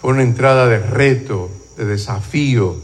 fue 0.00 0.12
una 0.12 0.22
entrada 0.22 0.66
de 0.66 0.78
reto, 0.78 1.50
de 1.76 1.84
desafío, 1.84 2.76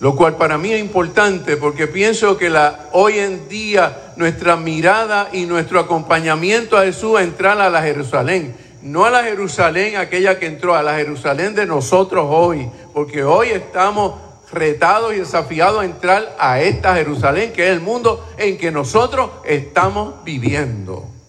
lo 0.00 0.16
cual 0.16 0.36
para 0.36 0.56
mí 0.56 0.72
es 0.72 0.80
importante 0.80 1.58
porque 1.58 1.86
pienso 1.86 2.38
que 2.38 2.50
hoy 2.92 3.18
en 3.18 3.48
día 3.48 4.14
nuestra 4.16 4.56
mirada 4.56 5.28
y 5.32 5.44
nuestro 5.44 5.78
acompañamiento 5.78 6.76
a 6.76 6.84
Jesús 6.84 7.20
entrar 7.20 7.60
a 7.60 7.68
la 7.68 7.82
Jerusalén, 7.82 8.56
no 8.82 9.04
a 9.04 9.10
la 9.10 9.22
Jerusalén 9.22 9.96
aquella 9.96 10.38
que 10.38 10.46
entró, 10.46 10.74
a 10.74 10.82
la 10.82 10.96
Jerusalén 10.96 11.54
de 11.54 11.66
nosotros 11.66 12.26
hoy, 12.30 12.68
porque 12.94 13.22
hoy 13.22 13.50
estamos 13.50 14.14
retados 14.50 15.14
y 15.14 15.18
desafiados 15.18 15.82
a 15.82 15.84
entrar 15.84 16.34
a 16.38 16.60
esta 16.60 16.94
Jerusalén, 16.94 17.52
que 17.52 17.68
es 17.68 17.72
el 17.72 17.80
mundo 17.80 18.26
en 18.38 18.56
que 18.56 18.72
nosotros 18.72 19.30
estamos 19.44 20.24
viviendo. 20.24 21.19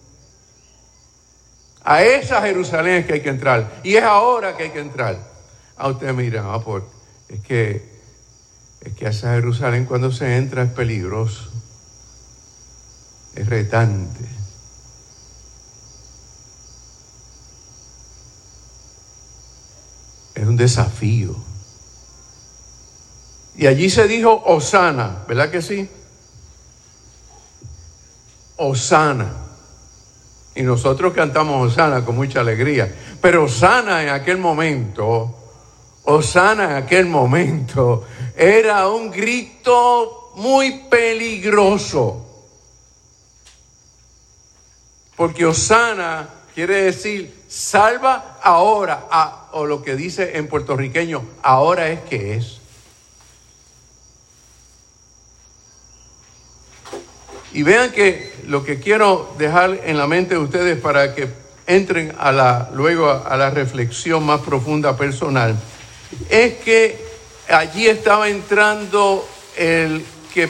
A 1.84 2.02
esa 2.02 2.40
Jerusalén 2.42 2.98
es 2.98 3.06
que 3.06 3.14
hay 3.14 3.20
que 3.22 3.30
entrar. 3.30 3.80
Y 3.82 3.96
es 3.96 4.04
ahora 4.04 4.56
que 4.56 4.64
hay 4.64 4.70
que 4.70 4.80
entrar. 4.80 5.14
A 5.76 5.84
ah, 5.84 5.88
usted 5.88 6.12
mira, 6.12 6.44
ah, 6.52 6.62
por, 6.62 6.86
es 7.28 7.40
que 7.40 7.92
es 8.84 8.94
que 8.94 9.06
hacia 9.06 9.34
Jerusalén 9.34 9.84
cuando 9.84 10.10
se 10.10 10.36
entra 10.36 10.64
es 10.64 10.70
peligroso, 10.72 11.50
es 13.34 13.48
retante. 13.48 14.24
Es 20.34 20.46
un 20.46 20.56
desafío. 20.56 21.36
Y 23.54 23.66
allí 23.66 23.88
se 23.90 24.08
dijo 24.08 24.42
Osana, 24.46 25.24
¿verdad 25.28 25.50
que 25.50 25.62
sí? 25.62 25.88
Osana. 28.56 29.51
Y 30.54 30.62
nosotros 30.62 31.12
cantamos 31.14 31.72
Osana 31.72 32.04
con 32.04 32.16
mucha 32.16 32.40
alegría. 32.40 32.94
Pero 33.20 33.44
Osana 33.44 34.02
en 34.02 34.10
aquel 34.10 34.38
momento 34.38 35.38
Osana 36.04 36.64
en 36.64 36.84
aquel 36.84 37.06
momento 37.06 38.04
era 38.36 38.88
un 38.88 39.10
grito 39.10 40.32
muy 40.36 40.84
peligroso. 40.90 42.26
Porque 45.16 45.46
Osana 45.46 46.28
quiere 46.54 46.84
decir 46.84 47.42
salva 47.46 48.38
ahora, 48.42 49.06
o 49.52 49.66
lo 49.66 49.82
que 49.82 49.94
dice 49.94 50.36
en 50.38 50.48
puertorriqueño, 50.48 51.22
ahora 51.42 51.88
es 51.88 52.00
que 52.00 52.34
es. 52.34 52.61
Y 57.54 57.62
vean 57.62 57.92
que 57.92 58.32
lo 58.46 58.64
que 58.64 58.80
quiero 58.80 59.34
dejar 59.38 59.80
en 59.84 59.98
la 59.98 60.06
mente 60.06 60.34
de 60.34 60.40
ustedes 60.40 60.78
para 60.78 61.14
que 61.14 61.28
entren 61.66 62.14
a 62.18 62.32
la, 62.32 62.70
luego 62.74 63.08
a 63.10 63.36
la 63.36 63.50
reflexión 63.50 64.24
más 64.24 64.40
profunda 64.40 64.96
personal 64.96 65.56
es 66.28 66.54
que 66.54 66.98
allí 67.48 67.86
estaba 67.86 68.28
entrando 68.28 69.26
el 69.56 70.04
que 70.32 70.48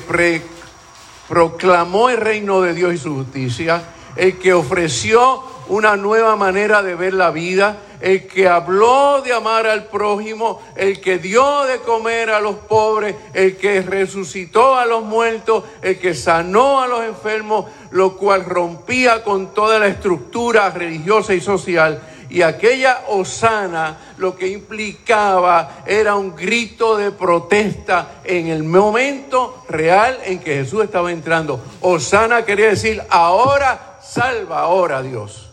proclamó 1.28 2.10
el 2.10 2.18
reino 2.18 2.60
de 2.60 2.74
Dios 2.74 2.94
y 2.94 2.98
su 2.98 3.14
justicia, 3.14 3.82
el 4.16 4.38
que 4.38 4.52
ofreció 4.52 5.42
una 5.72 5.96
nueva 5.96 6.36
manera 6.36 6.82
de 6.82 6.94
ver 6.94 7.14
la 7.14 7.30
vida, 7.30 7.78
el 8.00 8.26
que 8.26 8.46
habló 8.46 9.22
de 9.22 9.32
amar 9.32 9.66
al 9.66 9.84
prójimo, 9.84 10.60
el 10.76 11.00
que 11.00 11.18
dio 11.18 11.64
de 11.64 11.78
comer 11.78 12.28
a 12.28 12.40
los 12.40 12.56
pobres, 12.56 13.16
el 13.32 13.56
que 13.56 13.80
resucitó 13.80 14.76
a 14.76 14.84
los 14.84 15.02
muertos, 15.02 15.64
el 15.80 15.98
que 15.98 16.14
sanó 16.14 16.82
a 16.82 16.88
los 16.88 17.04
enfermos, 17.04 17.66
lo 17.90 18.18
cual 18.18 18.44
rompía 18.44 19.24
con 19.24 19.54
toda 19.54 19.78
la 19.78 19.86
estructura 19.86 20.68
religiosa 20.68 21.32
y 21.32 21.40
social 21.40 22.02
y 22.28 22.40
aquella 22.40 23.02
osana 23.08 23.98
lo 24.16 24.34
que 24.34 24.48
implicaba 24.48 25.82
era 25.84 26.16
un 26.16 26.34
grito 26.34 26.96
de 26.96 27.10
protesta 27.10 28.22
en 28.24 28.48
el 28.48 28.62
momento 28.62 29.64
real 29.68 30.18
en 30.24 30.38
que 30.38 30.54
Jesús 30.54 30.84
estaba 30.84 31.12
entrando. 31.12 31.60
Osana 31.82 32.42
quería 32.44 32.68
decir, 32.68 33.02
ahora 33.10 33.98
salva, 34.02 34.60
ahora 34.60 35.02
Dios. 35.02 35.51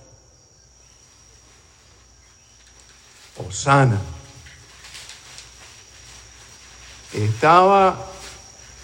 Osana. 3.47 3.99
Estaba 7.13 8.05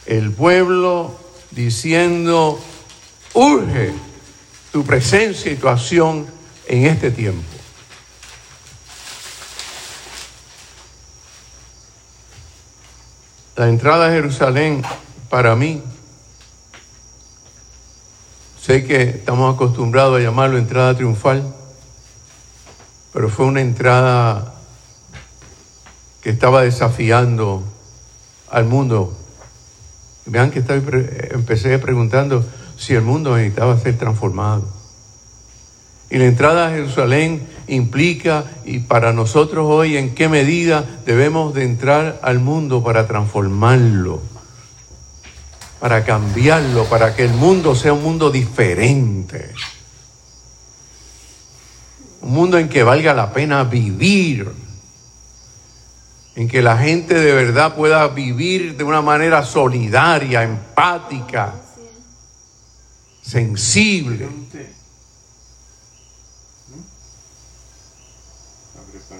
el 0.06 0.32
pueblo 0.32 1.16
diciendo, 1.52 2.60
urge 3.34 3.94
tu 4.72 4.84
presencia 4.84 5.52
y 5.52 5.56
tu 5.56 5.70
acción 5.70 6.28
en 6.68 6.86
este 6.86 7.12
tiempo. 7.12 7.44
La 13.56 13.70
entrada 13.70 14.08
a 14.08 14.12
Jerusalén 14.12 14.84
para 15.30 15.56
mí, 15.56 15.82
sé 18.62 18.86
que 18.86 19.02
estamos 19.04 19.56
acostumbrados 19.56 20.20
a 20.20 20.24
llamarlo 20.24 20.58
entrada 20.58 20.94
triunfal, 20.94 21.55
pero 23.16 23.30
fue 23.30 23.46
una 23.46 23.62
entrada 23.62 24.56
que 26.22 26.32
estaba 26.32 26.64
desafiando 26.64 27.64
al 28.52 28.66
mundo. 28.66 29.18
Vean 30.26 30.52
que 30.52 30.62
empecé 31.32 31.80
preguntando 31.80 32.46
si 32.76 32.94
el 32.94 33.04
mundo 33.04 33.38
necesitaba 33.38 33.80
ser 33.80 33.98
transformado. 33.98 34.68
Y 36.10 36.18
la 36.18 36.26
entrada 36.26 36.68
a 36.68 36.72
Jerusalén 36.72 37.48
implica, 37.68 38.44
y 38.66 38.80
para 38.80 39.14
nosotros 39.14 39.66
hoy, 39.66 39.96
en 39.96 40.14
qué 40.14 40.28
medida 40.28 40.84
debemos 41.06 41.54
de 41.54 41.64
entrar 41.64 42.20
al 42.22 42.40
mundo 42.40 42.84
para 42.84 43.08
transformarlo, 43.08 44.22
para 45.80 46.04
cambiarlo, 46.04 46.84
para 46.90 47.16
que 47.16 47.24
el 47.24 47.34
mundo 47.34 47.76
sea 47.76 47.94
un 47.94 48.04
mundo 48.04 48.30
diferente. 48.30 49.54
Un 52.26 52.34
mundo 52.34 52.58
en 52.58 52.70
que 52.70 52.82
valga 52.82 53.14
la 53.14 53.32
pena 53.32 53.64
vivir, 53.66 54.52
en 56.36 56.48
que 56.48 56.64
la 56.64 56.76
gente 56.76 57.14
de 57.14 57.32
verdad 57.32 57.76
pueda 57.76 58.08
vivir 58.08 58.76
de 58.76 58.84
una 58.84 59.04
manera 59.04 59.46
solidaria, 59.46 60.42
empática, 60.42 61.54
sensible. 63.22 64.28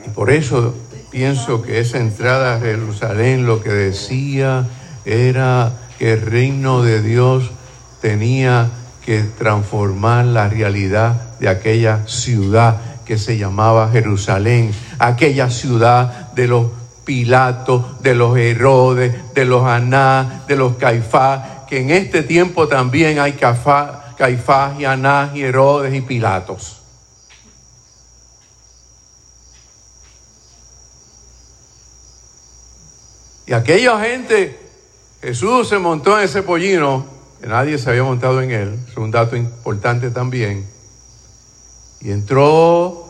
Y 0.04 0.10
por 0.10 0.32
eso 0.32 0.74
pienso 1.12 1.62
que 1.62 1.82
esa 1.82 2.00
entrada 2.00 2.56
a 2.56 2.60
Jerusalén 2.60 3.46
lo 3.46 3.62
que 3.62 3.70
decía 3.70 4.68
era 5.06 5.74
que 6.00 6.14
el 6.14 6.22
reino 6.24 6.82
de 6.82 7.04
Dios 7.04 7.52
tenía 8.02 8.72
que 9.06 9.22
transformar 9.22 10.26
la 10.26 10.50
realidad 10.50 11.38
de 11.38 11.50
aquella 11.50 12.08
ciudad 12.08 12.95
que 13.06 13.18
se 13.18 13.38
llamaba 13.38 13.90
Jerusalén, 13.92 14.72
aquella 15.00 15.50
ciudad 15.50 16.32
de 16.34 16.48
los 16.48 16.68
Pilatos, 17.06 18.02
de 18.02 18.16
los 18.16 18.36
Herodes, 18.36 19.34
de 19.36 19.46
los 19.46 19.64
Anás, 19.64 20.48
de 20.48 20.56
los 20.56 20.76
Caifás, 20.76 21.66
que 21.68 21.80
en 21.80 21.92
este 21.92 22.24
tiempo 22.24 22.68
también 22.68 23.20
hay 23.20 23.34
Caifás 23.34 24.80
y 24.80 24.86
Anás 24.86 25.36
y 25.36 25.44
Herodes 25.44 25.94
y 25.94 26.02
Pilatos. 26.02 26.82
Y 33.48 33.54
aquella 33.54 34.00
gente, 34.00 34.60
Jesús 35.22 35.70
se 35.70 35.78
montó 35.78 36.18
en 36.18 36.26
ese 36.26 36.42
pollino, 36.42 37.06
que 37.40 37.48
nadie 37.48 37.78
se 37.78 37.92
había 37.92 38.04
montado 38.04 38.42
en 38.42 38.50
él, 38.50 38.80
es 38.90 38.98
un 38.98 39.12
dato 39.12 39.36
importante 39.36 40.10
también, 40.10 40.68
y 42.02 42.12
entró 42.12 43.06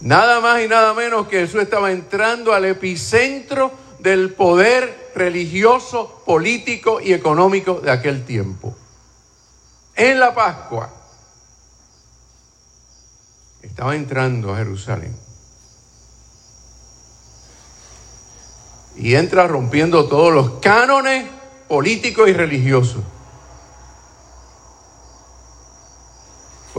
nada 0.00 0.40
más 0.40 0.62
y 0.62 0.68
nada 0.68 0.94
menos 0.94 1.28
que 1.28 1.40
Jesús 1.40 1.62
estaba 1.62 1.92
entrando 1.92 2.52
al 2.54 2.64
epicentro 2.64 3.72
del 3.98 4.32
poder 4.32 5.10
religioso, 5.14 6.22
político 6.24 7.00
y 7.00 7.12
económico 7.12 7.80
de 7.80 7.90
aquel 7.90 8.24
tiempo. 8.24 8.74
En 9.94 10.18
la 10.18 10.34
Pascua 10.34 10.90
estaba 13.62 13.94
entrando 13.94 14.54
a 14.54 14.58
Jerusalén. 14.58 15.14
Y 18.96 19.14
entra 19.14 19.46
rompiendo 19.46 20.08
todos 20.08 20.32
los 20.32 20.60
cánones 20.60 21.26
políticos 21.68 22.28
y 22.28 22.32
religiosos. 22.32 23.02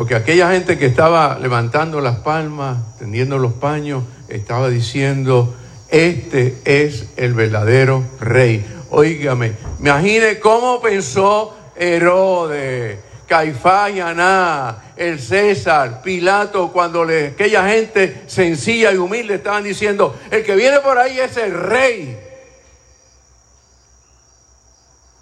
Porque 0.02 0.16
aquella 0.16 0.50
gente 0.50 0.80
que 0.80 0.88
estaba 0.88 1.38
levantando 1.38 2.02
las 2.02 2.16
palmas, 2.22 2.98
tendiendo 2.98 3.38
los 3.38 3.54
paños, 3.54 4.04
estaba 4.30 4.68
diciendo, 4.68 5.56
este 5.90 6.58
es 6.66 7.10
el 7.18 7.36
verdadero 7.36 8.04
rey. 8.20 8.66
Óigame, 8.90 9.54
imagine 9.80 10.40
cómo 10.40 10.82
pensó 10.82 11.56
Herodes, 11.76 12.98
Caifás 13.28 13.92
y 13.92 14.00
Aná, 14.00 14.94
el 14.96 15.20
César, 15.20 16.02
Pilato, 16.02 16.72
cuando 16.72 17.04
aquella 17.04 17.70
gente 17.70 18.24
sencilla 18.26 18.92
y 18.92 18.98
humilde 18.98 19.36
estaban 19.36 19.64
diciendo, 19.64 20.20
el 20.32 20.44
que 20.44 20.56
viene 20.56 20.80
por 20.80 20.98
ahí 20.98 21.20
es 21.20 21.38
el 21.38 21.54
rey. 21.54 22.20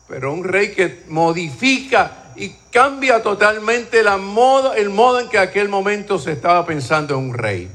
Pero 0.07 0.31
un 0.31 0.45
rey 0.45 0.71
que 0.71 1.03
modifica 1.09 2.18
y 2.39 2.55
cambia 2.71 3.21
totalmente 3.21 4.01
la 4.01 4.13
el 4.13 4.89
modo 4.89 5.19
en 5.19 5.27
que 5.27 5.37
aquel 5.37 5.67
momento 5.67 6.17
se 6.17 6.31
estaba 6.31 6.65
pensando 6.65 7.15
en 7.15 7.19
un 7.19 7.33
rey. 7.33 7.69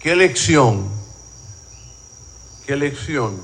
¿Qué 0.00 0.16
lección? 0.16 0.90
¿Qué 2.66 2.74
lección? 2.74 3.40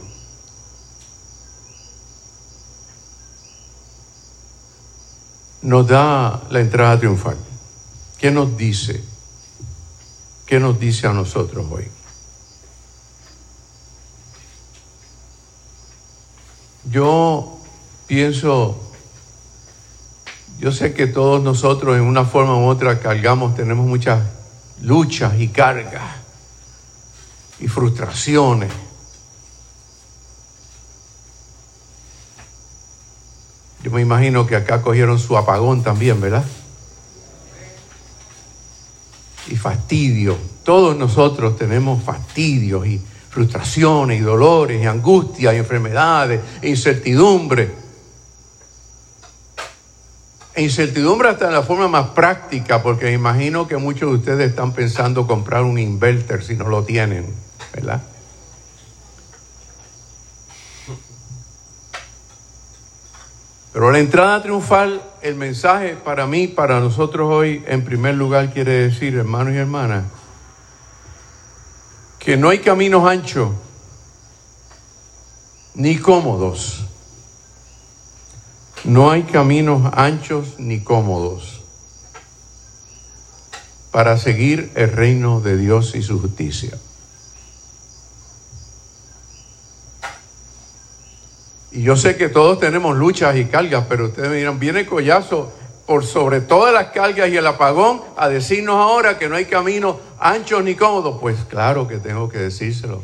Nos 5.62 5.86
da 5.86 6.42
la 6.50 6.58
entrada 6.58 6.98
triunfal. 6.98 7.36
¿Qué 8.18 8.32
nos 8.32 8.56
dice? 8.56 9.00
¿Qué 10.44 10.58
nos 10.58 10.80
dice 10.80 11.06
a 11.06 11.12
nosotros 11.12 11.64
hoy? 11.70 12.01
Yo 16.90 17.58
pienso, 18.06 18.80
yo 20.58 20.72
sé 20.72 20.94
que 20.94 21.06
todos 21.06 21.42
nosotros 21.42 21.96
en 21.96 22.02
una 22.02 22.24
forma 22.24 22.56
u 22.56 22.66
otra 22.66 22.98
cargamos, 22.98 23.54
tenemos 23.54 23.86
muchas 23.86 24.20
luchas 24.80 25.34
y 25.38 25.48
cargas 25.48 26.02
y 27.60 27.68
frustraciones. 27.68 28.72
Yo 33.84 33.90
me 33.90 34.00
imagino 34.00 34.46
que 34.46 34.56
acá 34.56 34.82
cogieron 34.82 35.18
su 35.18 35.36
apagón 35.36 35.82
también, 35.82 36.20
¿verdad? 36.20 36.44
Y 39.48 39.56
fastidio. 39.56 40.36
Todos 40.64 40.96
nosotros 40.96 41.56
tenemos 41.56 42.02
fastidios 42.02 42.86
y 42.86 43.02
frustraciones 43.32 44.20
y 44.20 44.22
dolores 44.22 44.82
y 44.82 44.86
angustias 44.86 45.54
y 45.54 45.56
enfermedades 45.56 46.40
e 46.60 46.68
incertidumbre. 46.68 47.70
E 50.54 50.62
incertidumbre 50.62 51.30
hasta 51.30 51.46
en 51.46 51.54
la 51.54 51.62
forma 51.62 51.88
más 51.88 52.10
práctica, 52.10 52.82
porque 52.82 53.10
imagino 53.10 53.66
que 53.66 53.78
muchos 53.78 54.10
de 54.10 54.16
ustedes 54.18 54.50
están 54.50 54.74
pensando 54.74 55.26
comprar 55.26 55.62
un 55.62 55.78
inverter 55.78 56.44
si 56.44 56.56
no 56.56 56.68
lo 56.68 56.84
tienen. 56.84 57.34
¿verdad? 57.72 58.02
Pero 63.72 63.90
la 63.90 63.98
entrada 63.98 64.42
triunfal, 64.42 65.00
el 65.22 65.36
mensaje 65.36 65.96
para 65.96 66.26
mí, 66.26 66.48
para 66.48 66.80
nosotros 66.80 67.30
hoy, 67.32 67.64
en 67.66 67.82
primer 67.82 68.14
lugar 68.14 68.52
quiere 68.52 68.72
decir, 68.72 69.14
hermanos 69.14 69.54
y 69.54 69.56
hermanas, 69.56 70.04
que 72.24 72.36
no 72.36 72.50
hay 72.50 72.60
caminos 72.60 73.08
anchos 73.08 73.50
ni 75.74 75.98
cómodos. 75.98 76.84
No 78.84 79.10
hay 79.10 79.22
caminos 79.24 79.92
anchos 79.94 80.58
ni 80.58 80.80
cómodos 80.80 81.60
para 83.90 84.18
seguir 84.18 84.70
el 84.74 84.90
reino 84.90 85.40
de 85.40 85.56
Dios 85.56 85.94
y 85.94 86.02
su 86.02 86.20
justicia. 86.20 86.78
Y 91.72 91.82
yo 91.82 91.96
sé 91.96 92.16
que 92.16 92.28
todos 92.28 92.60
tenemos 92.60 92.96
luchas 92.96 93.36
y 93.36 93.46
cargas, 93.46 93.86
pero 93.88 94.06
ustedes 94.06 94.28
me 94.28 94.36
dirán, 94.36 94.58
viene 94.58 94.86
collazo 94.86 95.52
por 95.86 96.04
sobre 96.04 96.40
todas 96.40 96.72
las 96.72 96.88
cargas 96.88 97.28
y 97.28 97.36
el 97.36 97.46
apagón 97.46 98.02
a 98.16 98.28
decirnos 98.28 98.76
ahora 98.76 99.18
que 99.18 99.28
no 99.28 99.36
hay 99.36 99.46
camino 99.46 100.00
ancho 100.18 100.62
ni 100.62 100.74
cómodo. 100.74 101.18
Pues 101.20 101.38
claro 101.48 101.88
que 101.88 101.98
tengo 101.98 102.28
que 102.28 102.38
decírselo. 102.38 103.02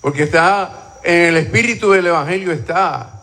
Porque 0.00 0.24
está 0.24 0.98
en 1.02 1.26
el 1.26 1.36
espíritu 1.36 1.92
del 1.92 2.06
Evangelio 2.06 2.52
está 2.52 3.16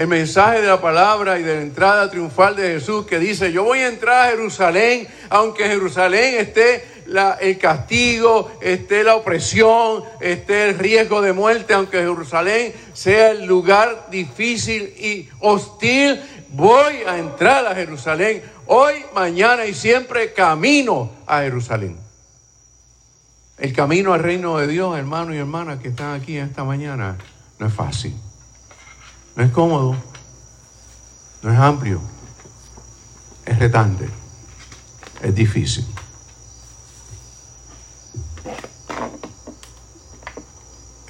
el 0.00 0.06
mensaje 0.06 0.62
de 0.62 0.66
la 0.66 0.80
palabra 0.80 1.38
y 1.38 1.42
de 1.42 1.56
la 1.56 1.60
entrada 1.60 2.10
triunfal 2.10 2.56
de 2.56 2.74
Jesús 2.74 3.06
que 3.06 3.18
dice, 3.18 3.52
yo 3.52 3.64
voy 3.64 3.80
a 3.80 3.88
entrar 3.88 4.28
a 4.28 4.30
Jerusalén, 4.30 5.06
aunque 5.28 5.68
Jerusalén 5.68 6.36
esté 6.36 6.84
el 7.40 7.58
castigo, 7.58 8.50
esté 8.60 9.02
la 9.02 9.16
opresión, 9.16 10.04
esté 10.20 10.68
el 10.68 10.78
riesgo 10.78 11.20
de 11.20 11.32
muerte, 11.32 11.74
aunque 11.74 11.98
Jerusalén 11.98 12.72
sea 12.92 13.32
el 13.32 13.46
lugar 13.46 14.08
difícil 14.10 14.82
y 14.82 15.28
hostil, 15.40 16.20
voy 16.50 16.94
a 17.06 17.18
entrar 17.18 17.66
a 17.66 17.74
Jerusalén 17.74 18.42
hoy, 18.66 18.94
mañana 19.14 19.66
y 19.66 19.74
siempre 19.74 20.32
camino 20.32 21.10
a 21.26 21.40
Jerusalén. 21.40 21.98
El 23.58 23.72
camino 23.72 24.14
al 24.14 24.22
reino 24.22 24.56
de 24.56 24.66
Dios, 24.66 24.96
hermanos 24.96 25.34
y 25.34 25.38
hermanas 25.38 25.80
que 25.80 25.88
están 25.88 26.18
aquí 26.18 26.36
esta 26.38 26.64
mañana, 26.64 27.18
no 27.58 27.66
es 27.66 27.74
fácil, 27.74 28.14
no 29.36 29.42
es 29.42 29.50
cómodo, 29.50 29.96
no 31.42 31.52
es 31.52 31.58
amplio, 31.58 32.00
es 33.44 33.58
retante, 33.58 34.08
es 35.22 35.34
difícil. 35.34 35.84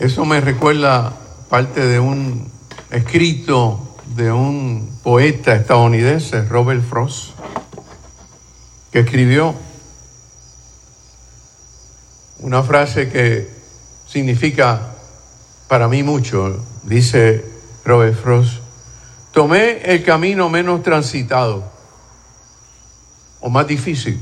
Eso 0.01 0.25
me 0.25 0.41
recuerda 0.41 1.13
parte 1.51 1.85
de 1.85 2.01
un 2.01 2.51
escrito 2.91 3.99
de 4.17 4.33
un 4.33 4.99
poeta 5.03 5.55
estadounidense, 5.55 6.41
Robert 6.47 6.83
Frost, 6.83 7.33
que 8.91 9.01
escribió 9.01 9.55
una 12.39 12.63
frase 12.63 13.11
que 13.11 13.51
significa 14.09 14.95
para 15.69 15.87
mí 15.87 16.03
mucho. 16.03 16.65
Dice 16.85 17.45
Robert 17.85 18.19
Frost, 18.19 18.55
tomé 19.33 19.83
el 19.83 20.03
camino 20.03 20.49
menos 20.49 20.83
transitado 20.83 21.71
o 23.43 23.51
más 23.51 23.67
difícil 23.67 24.19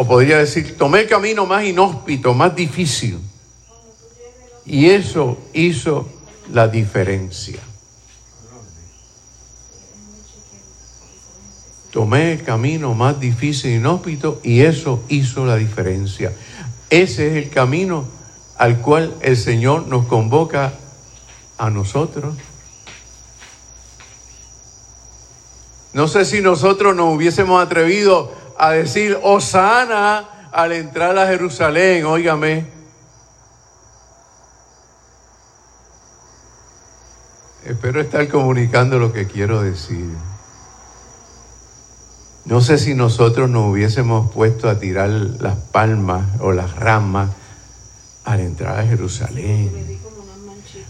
o 0.00 0.06
podría 0.06 0.38
decir, 0.38 0.78
tomé 0.78 1.04
camino 1.04 1.44
más 1.44 1.62
inhóspito, 1.62 2.32
más 2.32 2.56
difícil. 2.56 3.18
Y 4.64 4.88
eso 4.88 5.36
hizo 5.52 6.08
la 6.50 6.68
diferencia. 6.68 7.60
Tomé 11.92 12.32
el 12.32 12.42
camino 12.42 12.94
más 12.94 13.20
difícil, 13.20 13.72
inhóspito, 13.72 14.40
y 14.42 14.62
eso 14.62 15.04
hizo 15.10 15.44
la 15.44 15.56
diferencia. 15.56 16.32
Ese 16.88 17.26
es 17.26 17.44
el 17.44 17.50
camino 17.50 18.06
al 18.56 18.80
cual 18.80 19.14
el 19.20 19.36
Señor 19.36 19.86
nos 19.86 20.06
convoca 20.06 20.72
a 21.58 21.68
nosotros. 21.68 22.36
No 25.92 26.08
sé 26.08 26.24
si 26.24 26.40
nosotros 26.40 26.96
nos 26.96 27.14
hubiésemos 27.14 27.62
atrevido 27.62 28.32
a 28.60 28.72
decir 28.72 29.18
Osana 29.22 30.28
al 30.52 30.72
entrar 30.72 31.16
a 31.16 31.26
Jerusalén, 31.26 32.04
óigame. 32.04 32.66
Espero 37.64 38.02
estar 38.02 38.28
comunicando 38.28 38.98
lo 38.98 39.14
que 39.14 39.26
quiero 39.26 39.62
decir. 39.62 40.14
No 42.44 42.60
sé 42.60 42.76
si 42.76 42.94
nosotros 42.94 43.48
nos 43.48 43.70
hubiésemos 43.70 44.30
puesto 44.30 44.68
a 44.68 44.78
tirar 44.78 45.08
las 45.08 45.56
palmas 45.56 46.26
o 46.40 46.52
las 46.52 46.76
ramas 46.76 47.30
a 48.24 48.36
la 48.36 48.42
entrada 48.42 48.82
de 48.82 48.88
Jerusalén. 48.88 49.98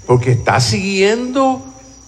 Porque 0.09 0.33
estás 0.33 0.65
siguiendo, 0.65 1.65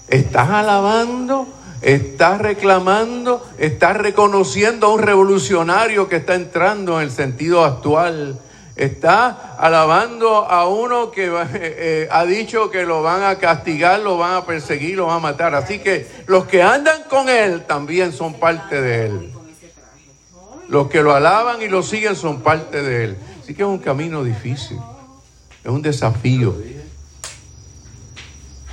estás 0.08 0.50
alabando, 0.50 1.46
estás 1.82 2.40
reclamando, 2.40 3.46
estás 3.58 3.96
reconociendo 3.96 4.86
a 4.86 4.94
un 4.94 5.00
revolucionario 5.00 6.08
que 6.08 6.16
está 6.16 6.34
entrando 6.34 7.00
en 7.00 7.04
el 7.04 7.10
sentido 7.10 7.64
actual. 7.64 8.38
Está 8.74 9.56
alabando 9.58 10.46
a 10.50 10.66
uno 10.66 11.10
que 11.10 11.26
eh, 11.26 11.46
eh, 11.54 12.08
ha 12.10 12.24
dicho 12.24 12.70
que 12.70 12.84
lo 12.84 13.02
van 13.02 13.22
a 13.22 13.36
castigar, 13.36 14.00
lo 14.00 14.16
van 14.16 14.34
a 14.36 14.46
perseguir, 14.46 14.96
lo 14.96 15.06
van 15.06 15.18
a 15.18 15.20
matar. 15.20 15.54
Así 15.54 15.78
que 15.78 16.06
los 16.26 16.46
que 16.46 16.62
andan 16.62 17.02
con 17.10 17.28
él 17.28 17.64
también 17.64 18.12
son 18.12 18.34
parte 18.34 18.80
de 18.80 19.06
él. 19.06 19.32
Los 20.68 20.88
que 20.88 21.02
lo 21.02 21.14
alaban 21.14 21.60
y 21.60 21.68
lo 21.68 21.82
siguen 21.82 22.16
son 22.16 22.40
parte 22.40 22.82
de 22.82 23.04
él. 23.04 23.16
Así 23.42 23.54
que 23.54 23.62
es 23.62 23.68
un 23.68 23.78
camino 23.78 24.24
difícil, 24.24 24.78
es 25.62 25.70
un 25.70 25.82
desafío. 25.82 26.54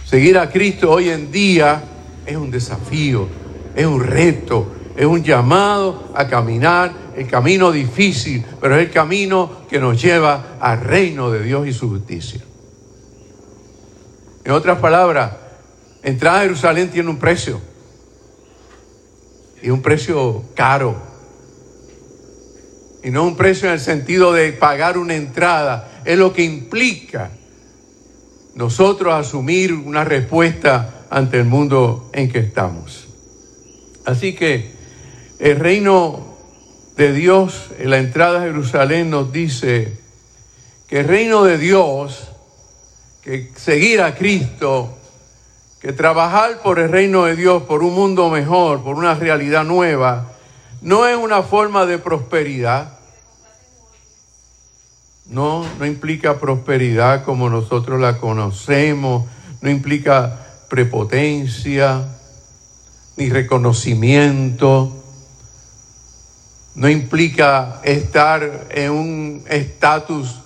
Seguir 0.06 0.38
a 0.38 0.50
Cristo 0.50 0.92
hoy 0.92 1.10
en 1.10 1.32
día 1.32 1.84
es 2.26 2.38
un 2.38 2.50
desafío, 2.50 3.28
es 3.76 3.86
un 3.86 4.04
reto, 4.04 4.68
es 4.96 5.06
un 5.06 5.24
llamado 5.24 6.12
a 6.16 6.28
caminar 6.28 6.92
el 7.16 7.28
camino 7.28 7.72
difícil, 7.72 8.46
pero 8.62 8.76
es 8.76 8.88
el 8.88 8.92
camino 8.92 9.62
que 9.70 9.80
nos 9.80 10.02
lleva 10.02 10.58
al 10.60 10.82
reino 10.82 11.32
de 11.32 11.44
Dios 11.44 11.68
y 11.68 11.74
su 11.74 11.90
justicia. 11.90 12.42
En 14.46 14.52
otras 14.54 14.80
palabras, 14.80 15.34
entrar 16.02 16.38
a 16.38 16.42
Jerusalén 16.42 16.90
tiene 16.90 17.10
un 17.10 17.20
precio. 17.20 17.60
Y 19.62 19.70
un 19.70 19.82
precio 19.82 20.44
caro. 20.56 20.96
Y 23.04 23.12
no 23.12 23.26
un 23.26 23.36
precio 23.36 23.68
en 23.68 23.74
el 23.74 23.80
sentido 23.80 24.32
de 24.32 24.54
pagar 24.54 24.98
una 24.98 25.16
entrada. 25.16 26.02
Es 26.06 26.18
lo 26.18 26.32
que 26.34 26.44
implica 26.44 27.32
nosotros 28.56 29.14
asumir 29.14 29.74
una 29.74 30.04
respuesta 30.04 31.06
ante 31.10 31.38
el 31.38 31.46
mundo 31.46 32.10
en 32.14 32.32
que 32.32 32.40
estamos. 32.40 33.09
Así 34.10 34.34
que 34.34 34.72
el 35.38 35.60
reino 35.60 36.36
de 36.98 37.14
Dios 37.14 37.70
en 37.78 37.92
la 37.92 38.00
entrada 38.00 38.40
a 38.40 38.44
Jerusalén 38.46 39.12
nos 39.12 39.32
dice 39.32 40.00
que 40.88 41.02
el 41.02 41.08
reino 41.08 41.44
de 41.44 41.60
Dios, 41.60 42.32
que 43.22 43.52
seguir 43.56 44.02
a 44.02 44.16
Cristo, 44.16 44.98
que 45.80 45.94
trabajar 45.94 46.64
por 46.64 46.80
el 46.80 46.92
reino 46.92 47.26
de 47.26 47.36
Dios, 47.36 47.64
por 47.64 47.84
un 47.84 47.94
mundo 47.94 48.32
mejor, 48.32 48.82
por 48.82 48.96
una 48.96 49.14
realidad 49.14 49.64
nueva, 49.64 50.32
no 50.82 51.06
es 51.06 51.16
una 51.16 51.44
forma 51.44 51.86
de 51.86 52.00
prosperidad. 52.00 52.98
No, 55.28 55.64
no 55.78 55.86
implica 55.86 56.40
prosperidad 56.40 57.24
como 57.24 57.48
nosotros 57.48 58.02
la 58.02 58.18
conocemos, 58.18 59.26
no 59.62 59.70
implica 59.70 60.48
prepotencia, 60.68 62.19
ni 63.20 63.30
reconocimiento, 63.30 64.96
no 66.76 66.90
implica 66.90 67.82
estar 67.84 68.68
en 68.72 68.92
un 68.92 69.44
estatus 69.50 70.40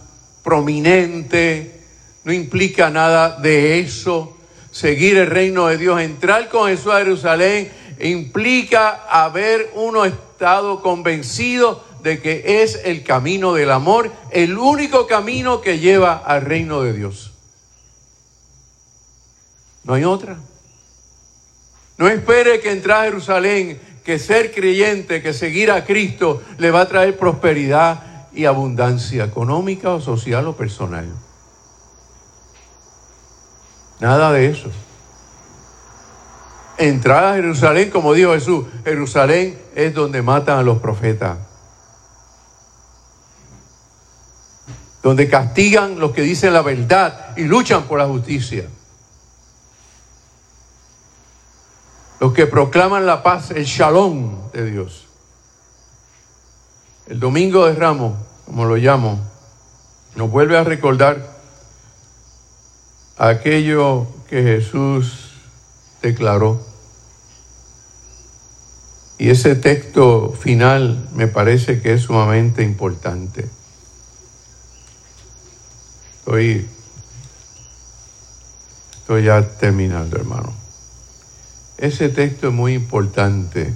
prominente, 0.43 1.81
no 2.23 2.33
implica 2.33 2.89
nada 2.89 3.37
de 3.39 3.79
eso. 3.79 4.35
Seguir 4.71 5.17
el 5.17 5.27
reino 5.27 5.67
de 5.67 5.77
Dios, 5.77 6.01
entrar 6.01 6.49
con 6.49 6.67
Jesús 6.67 6.91
a 6.91 6.97
Jerusalén, 6.97 7.71
implica 8.01 9.03
haber 9.07 9.71
uno 9.75 10.03
estado 10.05 10.81
convencido 10.81 11.83
de 12.01 12.19
que 12.23 12.63
es 12.63 12.81
el 12.85 13.03
camino 13.03 13.53
del 13.53 13.69
amor, 13.69 14.11
el 14.31 14.57
único 14.57 15.05
camino 15.05 15.61
que 15.61 15.77
lleva 15.77 16.15
al 16.15 16.41
reino 16.41 16.81
de 16.81 16.93
Dios. 16.93 17.33
No 19.83 19.93
hay 19.93 20.05
otra. 20.05 20.39
No 21.97 22.07
espere 22.07 22.59
que 22.59 22.71
entrar 22.71 23.01
a 23.01 23.05
Jerusalén, 23.05 23.79
que 24.03 24.19
ser 24.19 24.53
creyente, 24.53 25.21
que 25.21 25.33
seguir 25.33 25.71
a 25.71 25.85
Cristo 25.85 26.41
le 26.57 26.71
va 26.71 26.81
a 26.81 26.87
traer 26.87 27.17
prosperidad 27.17 28.29
y 28.33 28.45
abundancia 28.45 29.23
económica 29.23 29.91
o 29.91 30.01
social 30.01 30.47
o 30.47 30.55
personal. 30.55 31.07
Nada 33.99 34.31
de 34.31 34.49
eso. 34.49 34.69
Entrar 36.77 37.23
a 37.23 37.35
Jerusalén, 37.35 37.91
como 37.91 38.13
dijo 38.13 38.33
Jesús, 38.33 38.65
Jerusalén 38.83 39.57
es 39.75 39.93
donde 39.93 40.21
matan 40.21 40.59
a 40.59 40.63
los 40.63 40.79
profetas. 40.79 41.37
Donde 45.03 45.29
castigan 45.29 45.99
los 45.99 46.11
que 46.11 46.21
dicen 46.21 46.53
la 46.53 46.61
verdad 46.61 47.37
y 47.37 47.43
luchan 47.43 47.83
por 47.83 47.99
la 47.99 48.07
justicia. 48.07 48.67
Los 52.23 52.31
que 52.31 52.47
proclaman 52.47 53.05
la 53.05 53.21
paz, 53.21 53.51
el 53.51 53.65
shalom 53.65 54.49
de 54.53 54.71
Dios. 54.71 55.07
El 57.05 57.19
domingo 57.19 57.65
de 57.65 57.75
Ramos, 57.75 58.17
como 58.45 58.63
lo 58.63 58.77
llamo, 58.77 59.19
nos 60.15 60.31
vuelve 60.31 60.57
a 60.57 60.63
recordar 60.63 61.21
aquello 63.17 64.07
que 64.29 64.41
Jesús 64.41 65.33
declaró. 66.01 66.65
Y 69.17 69.29
ese 69.29 69.55
texto 69.55 70.31
final 70.31 71.09
me 71.15 71.27
parece 71.27 71.81
que 71.81 71.91
es 71.91 72.03
sumamente 72.03 72.63
importante. 72.63 73.49
Estoy, 76.19 76.69
estoy 79.01 79.25
ya 79.25 79.45
terminando, 79.57 80.15
hermano. 80.15 80.62
Ese 81.83 82.07
texto 82.07 82.47
es 82.47 82.53
muy 82.53 82.75
importante. 82.75 83.73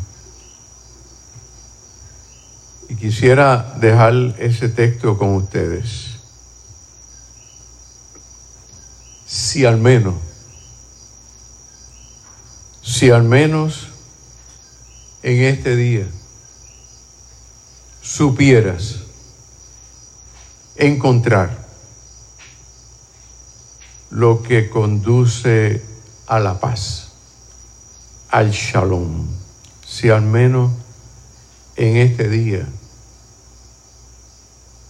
Y 2.88 2.96
quisiera 2.96 3.76
dejar 3.82 4.13
ese 4.39 4.70
texto 4.70 5.17
con 5.17 5.36
ustedes. 5.36 6.12
Si 9.26 9.65
al 9.65 9.76
menos, 9.76 10.15
si 12.82 13.12
al 13.12 13.24
menos 13.24 13.89
en 15.22 15.43
este 15.43 15.76
día 15.76 16.08
supieras 18.02 19.00
encontrar 20.78 21.67
lo 24.12 24.41
que 24.43 24.70
conduce 24.70 25.84
a 26.28 26.39
la 26.39 26.58
paz 26.62 27.07
al 28.30 28.52
shalom. 28.52 29.28
Si 29.86 30.10
al 30.10 30.24
menos 30.24 30.72
en 31.76 31.98
este 31.98 32.28
día 32.30 32.68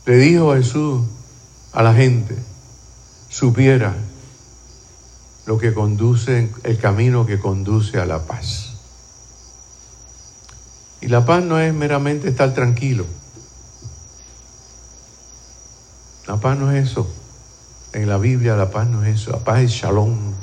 le 0.05 0.15
dijo 0.17 0.53
Jesús 0.53 1.05
a 1.73 1.83
la 1.83 1.93
gente, 1.93 2.35
supiera 3.29 3.95
lo 5.45 5.57
que 5.57 5.73
conduce, 5.73 6.51
el 6.63 6.77
camino 6.77 7.25
que 7.25 7.39
conduce 7.39 7.99
a 7.99 8.05
la 8.05 8.25
paz. 8.25 8.73
Y 11.01 11.07
la 11.07 11.25
paz 11.25 11.43
no 11.43 11.59
es 11.59 11.73
meramente 11.73 12.29
estar 12.29 12.53
tranquilo. 12.53 13.05
La 16.27 16.37
paz 16.37 16.57
no 16.57 16.71
es 16.71 16.91
eso. 16.91 17.07
En 17.93 18.09
la 18.09 18.17
Biblia 18.17 18.55
la 18.55 18.71
paz 18.71 18.87
no 18.87 19.03
es 19.05 19.21
eso. 19.21 19.31
La 19.31 19.39
paz 19.39 19.61
es 19.61 19.71
shalom. 19.71 20.33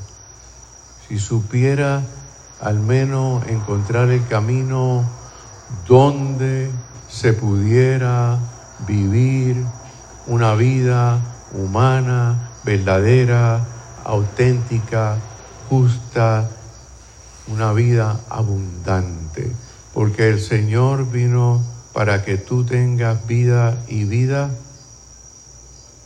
Si 1.09 1.19
supiera 1.19 2.03
al 2.65 2.81
menos 2.81 3.47
encontrar 3.47 4.09
el 4.09 4.27
camino 4.27 5.05
donde 5.87 6.71
se 7.11 7.35
pudiera 7.35 8.39
vivir 8.87 9.63
una 10.27 10.55
vida 10.55 11.21
humana, 11.53 12.53
verdadera, 12.65 13.67
auténtica, 14.05 15.19
justa, 15.69 16.49
una 17.49 17.75
vida 17.75 18.19
abundante. 18.31 19.53
Porque 19.93 20.31
el 20.31 20.41
Señor 20.41 21.11
vino 21.11 21.63
para 21.93 22.25
que 22.25 22.39
tú 22.39 22.65
tengas 22.65 23.27
vida 23.27 23.79
y 23.89 24.05
vida 24.05 24.51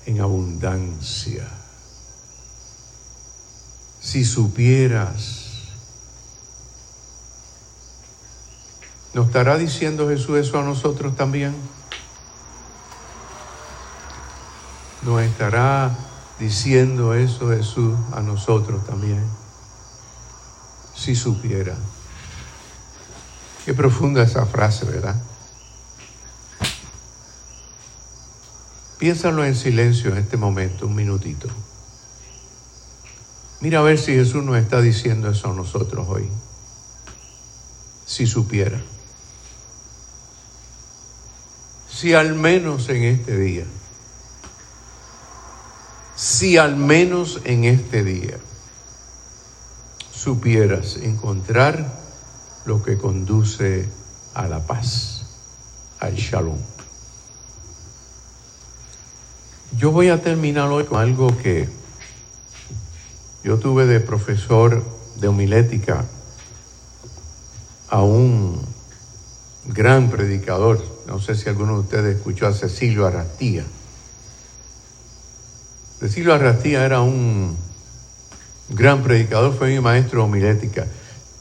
en 0.06 0.20
abundancia. 0.20 1.46
Si 4.00 4.24
supieras 4.24 5.37
¿Nos 9.14 9.26
estará 9.26 9.56
diciendo 9.56 10.08
Jesús 10.08 10.38
eso 10.38 10.58
a 10.58 10.62
nosotros 10.62 11.16
también? 11.16 11.54
¿Nos 15.02 15.22
estará 15.22 15.96
diciendo 16.38 17.14
eso 17.14 17.50
Jesús 17.50 17.94
a 18.12 18.20
nosotros 18.20 18.84
también? 18.84 19.24
Si 20.94 21.14
supiera 21.14 21.76
Qué 23.68 23.74
profunda 23.74 24.22
esa 24.22 24.46
frase, 24.46 24.86
¿verdad? 24.86 25.14
Piénsalo 28.98 29.44
en 29.44 29.54
silencio 29.54 30.10
en 30.10 30.16
este 30.16 30.38
momento, 30.38 30.86
un 30.86 30.94
minutito. 30.94 31.48
Mira 33.60 33.80
a 33.80 33.82
ver 33.82 33.98
si 33.98 34.14
Jesús 34.14 34.42
nos 34.42 34.56
está 34.56 34.80
diciendo 34.80 35.28
eso 35.28 35.50
a 35.50 35.54
nosotros 35.54 36.06
hoy. 36.08 36.30
Si 38.06 38.26
supiera. 38.26 38.80
Si 41.98 42.14
al 42.14 42.36
menos 42.36 42.88
en 42.90 43.02
este 43.02 43.36
día, 43.36 43.64
si 46.14 46.56
al 46.56 46.76
menos 46.76 47.40
en 47.42 47.64
este 47.64 48.04
día 48.04 48.38
supieras 50.12 50.98
encontrar 50.98 51.92
lo 52.66 52.84
que 52.84 52.98
conduce 52.98 53.88
a 54.34 54.46
la 54.46 54.64
paz, 54.64 55.26
al 55.98 56.14
shalom. 56.14 56.60
Yo 59.76 59.90
voy 59.90 60.10
a 60.10 60.22
terminar 60.22 60.68
hoy 60.68 60.84
con 60.84 61.00
algo 61.00 61.36
que 61.36 61.68
yo 63.42 63.58
tuve 63.58 63.86
de 63.86 63.98
profesor 63.98 64.84
de 65.16 65.26
homilética 65.26 66.04
a 67.88 68.02
un 68.02 68.64
gran 69.66 70.10
predicador, 70.10 70.97
no 71.08 71.18
sé 71.18 71.34
si 71.34 71.48
alguno 71.48 71.72
de 71.72 71.80
ustedes 71.80 72.16
escuchó 72.16 72.46
a 72.46 72.52
Cecilio 72.52 73.06
Arrastía. 73.06 73.64
Cecilio 75.98 76.34
Arrastía 76.34 76.84
era 76.84 77.00
un 77.00 77.56
gran 78.68 79.02
predicador, 79.02 79.56
fue 79.56 79.70
mi 79.70 79.80
maestro 79.80 80.20
de 80.20 80.24
homilética. 80.26 80.86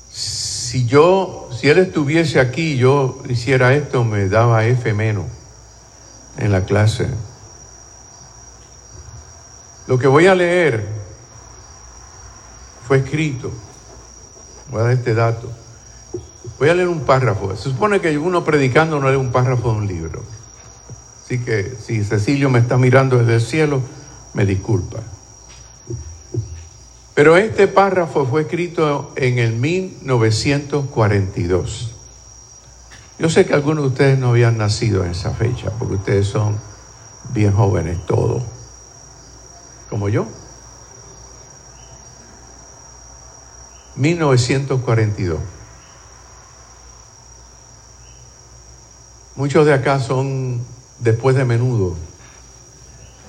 Si 0.09 0.85
yo, 0.85 1.49
si 1.51 1.67
él 1.67 1.79
estuviese 1.79 2.39
aquí 2.39 2.73
y 2.73 2.77
yo 2.77 3.21
hiciera 3.27 3.73
esto, 3.73 4.05
me 4.05 4.29
daba 4.29 4.65
F 4.65 4.93
menos 4.93 5.25
en 6.37 6.53
la 6.53 6.63
clase. 6.63 7.09
Lo 9.87 9.99
que 9.99 10.07
voy 10.07 10.27
a 10.27 10.35
leer 10.35 10.87
fue 12.87 12.99
escrito. 12.99 13.51
Voy 14.71 14.79
a 14.79 14.83
dar 14.85 14.93
este 14.93 15.13
dato. 15.13 15.51
Voy 16.59 16.69
a 16.69 16.73
leer 16.73 16.87
un 16.87 17.01
párrafo. 17.01 17.55
Se 17.55 17.63
supone 17.63 18.01
que 18.01 18.17
uno 18.17 18.43
predicando 18.43 18.99
no 18.99 19.09
lee 19.09 19.17
un 19.17 19.31
párrafo 19.31 19.71
de 19.71 19.77
un 19.77 19.87
libro. 19.87 20.23
Así 21.23 21.39
que 21.39 21.75
si 21.79 22.03
Cecilio 22.03 22.49
me 22.49 22.59
está 22.59 22.77
mirando 22.77 23.17
desde 23.17 23.35
el 23.35 23.41
cielo, 23.41 23.81
me 24.33 24.45
disculpa. 24.45 24.99
Pero 27.13 27.35
este 27.35 27.67
párrafo 27.67 28.25
fue 28.25 28.41
escrito 28.41 29.11
en 29.15 29.39
el 29.39 29.53
1942. 29.53 31.93
Yo 33.19 33.29
sé 33.29 33.45
que 33.45 33.55
algunos 33.55 33.83
de 33.83 33.89
ustedes 33.89 34.17
no 34.19 34.29
habían 34.29 34.57
nacido 34.57 35.03
en 35.03 35.11
esa 35.11 35.31
fecha, 35.31 35.71
porque 35.79 35.95
ustedes 35.95 36.27
son 36.27 36.55
bien 37.33 37.51
jóvenes 37.51 38.05
todos, 38.05 38.43
como 39.89 40.07
yo. 40.09 40.27
1942. 43.95 45.39
Muchos 49.37 49.67
de 49.67 49.73
acá 49.73 49.99
son 49.99 50.59
después 50.99 51.35
de 51.35 51.45
menudo 51.45 51.95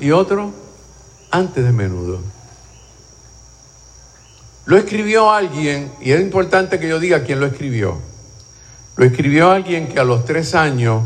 y 0.01 0.11
otros 0.11 0.53
antes 1.31 1.63
de 1.63 1.71
menudo. 1.71 2.21
Lo 4.65 4.79
escribió 4.79 5.31
alguien, 5.31 5.93
y 6.01 6.13
es 6.13 6.21
importante 6.21 6.79
que 6.79 6.89
yo 6.89 6.99
diga 6.99 7.25
quién 7.25 7.41
lo 7.41 7.47
escribió. 7.47 7.99
Lo 8.97 9.05
escribió 9.05 9.51
alguien 9.51 9.89
que 9.89 10.01
a 10.01 10.05
los 10.05 10.25
tres 10.25 10.55
años, 10.55 11.05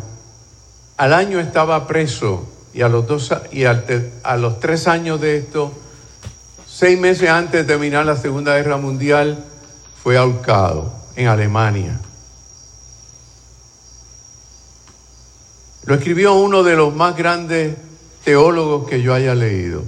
al 0.96 1.12
año 1.12 1.40
estaba 1.40 1.86
preso, 1.86 2.48
y 2.72 2.82
a 2.82 2.88
los, 2.88 3.06
dos, 3.06 3.32
y 3.50 3.64
a 3.64 4.36
los 4.36 4.60
tres 4.60 4.86
años 4.86 5.20
de 5.20 5.36
esto, 5.36 5.72
seis 6.66 6.98
meses 6.98 7.28
antes 7.28 7.52
de 7.52 7.64
terminar 7.64 8.06
la 8.06 8.16
Segunda 8.16 8.56
Guerra 8.56 8.76
Mundial, 8.78 9.44
fue 10.02 10.16
ahorcado 10.16 10.92
en 11.16 11.26
Alemania. 11.26 12.00
Lo 15.84 15.94
escribió 15.94 16.34
uno 16.34 16.62
de 16.62 16.76
los 16.76 16.94
más 16.94 17.16
grandes 17.16 17.76
teólogos 18.24 18.88
que 18.88 19.02
yo 19.02 19.14
haya 19.14 19.34
leído. 19.34 19.84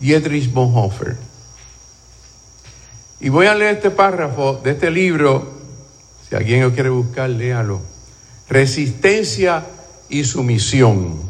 Dietrich 0.00 0.52
Bonhoeffer. 0.52 1.16
Y 3.20 3.28
voy 3.28 3.46
a 3.46 3.54
leer 3.54 3.76
este 3.76 3.90
párrafo 3.90 4.60
de 4.64 4.72
este 4.72 4.90
libro, 4.90 5.52
si 6.28 6.34
alguien 6.34 6.62
lo 6.62 6.72
quiere 6.72 6.88
buscar, 6.88 7.30
léalo. 7.30 7.80
Resistencia 8.48 9.64
y 10.08 10.24
sumisión. 10.24 11.20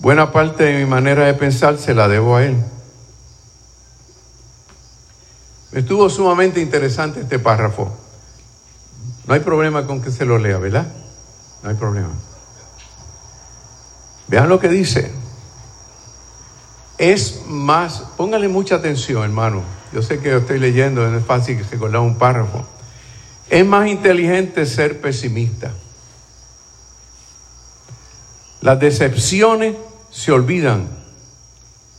Buena 0.00 0.32
parte 0.32 0.64
de 0.64 0.78
mi 0.80 0.86
manera 0.86 1.26
de 1.26 1.34
pensar 1.34 1.78
se 1.78 1.94
la 1.94 2.08
debo 2.08 2.36
a 2.36 2.44
él. 2.44 2.56
Estuvo 5.74 6.08
sumamente 6.08 6.60
interesante 6.60 7.20
este 7.20 7.40
párrafo. 7.40 7.92
No 9.26 9.34
hay 9.34 9.40
problema 9.40 9.84
con 9.86 10.00
que 10.00 10.12
se 10.12 10.24
lo 10.24 10.38
lea, 10.38 10.58
¿verdad? 10.58 10.86
No 11.64 11.70
hay 11.70 11.74
problema. 11.74 12.10
Vean 14.28 14.48
lo 14.48 14.60
que 14.60 14.68
dice. 14.68 15.10
Es 16.96 17.42
más, 17.48 18.04
póngale 18.16 18.46
mucha 18.46 18.76
atención, 18.76 19.24
hermano. 19.24 19.62
Yo 19.92 20.00
sé 20.00 20.20
que 20.20 20.36
estoy 20.36 20.60
leyendo, 20.60 21.12
es 21.12 21.24
fácil 21.24 21.58
que 21.58 21.64
se 21.64 21.76
colaba 21.76 22.04
un 22.04 22.18
párrafo. 22.18 22.64
Es 23.50 23.66
más 23.66 23.88
inteligente 23.88 24.66
ser 24.66 25.00
pesimista. 25.00 25.72
Las 28.60 28.78
decepciones 28.78 29.74
se 30.10 30.30
olvidan 30.30 30.88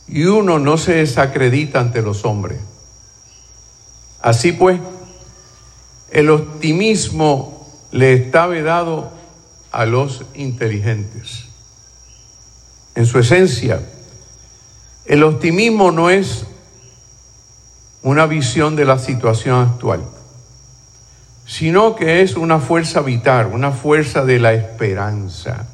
y 0.08 0.24
uno 0.24 0.58
no 0.58 0.78
se 0.78 0.94
desacredita 0.94 1.78
ante 1.78 2.00
los 2.00 2.24
hombres. 2.24 2.58
Así 4.26 4.50
pues, 4.50 4.80
el 6.10 6.30
optimismo 6.30 7.64
le 7.92 8.12
está 8.14 8.48
vedado 8.48 9.12
a 9.70 9.86
los 9.86 10.24
inteligentes. 10.34 11.44
En 12.96 13.06
su 13.06 13.20
esencia, 13.20 13.80
el 15.04 15.22
optimismo 15.22 15.92
no 15.92 16.10
es 16.10 16.44
una 18.02 18.26
visión 18.26 18.74
de 18.74 18.84
la 18.84 18.98
situación 18.98 19.60
actual, 19.60 20.02
sino 21.46 21.94
que 21.94 22.22
es 22.22 22.34
una 22.34 22.58
fuerza 22.58 23.02
vital, 23.02 23.46
una 23.52 23.70
fuerza 23.70 24.24
de 24.24 24.40
la 24.40 24.54
esperanza 24.54 25.68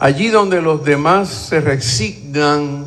Allí 0.00 0.28
donde 0.28 0.62
los 0.62 0.84
demás 0.84 1.28
se 1.28 1.60
resignan, 1.60 2.84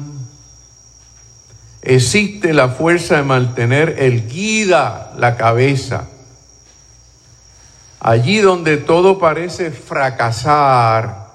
existe 1.95 2.54
la 2.54 2.69
fuerza 2.69 3.17
de 3.17 3.23
mantener 3.23 3.95
el 3.99 4.27
guida 4.27 5.13
la 5.17 5.36
cabeza. 5.36 6.08
Allí 7.99 8.39
donde 8.39 8.77
todo 8.77 9.19
parece 9.19 9.71
fracasar, 9.71 11.27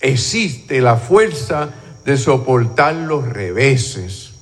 existe 0.00 0.80
la 0.80 0.96
fuerza 0.96 1.70
de 2.04 2.16
soportar 2.16 2.94
los 2.94 3.26
reveses. 3.26 4.32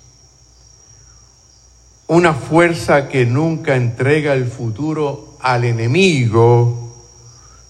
Una 2.09 2.35
fuerza 2.35 3.09
que 3.09 3.26
nunca 3.26 3.76
entrega 3.76 4.34
el 4.34 4.47
futuro 4.47 5.36
al 5.40 5.64
enemigo, 5.64 6.94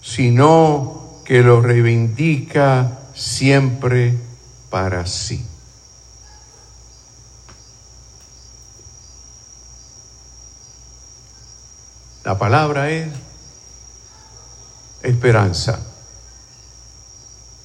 sino 0.02 1.22
que 1.24 1.42
lo 1.42 1.60
reivindica 1.60 2.98
siempre 3.14 4.14
para 4.70 5.06
sí. 5.06 5.55
La 12.26 12.36
palabra 12.36 12.90
es 12.90 13.06
esperanza. 15.04 15.78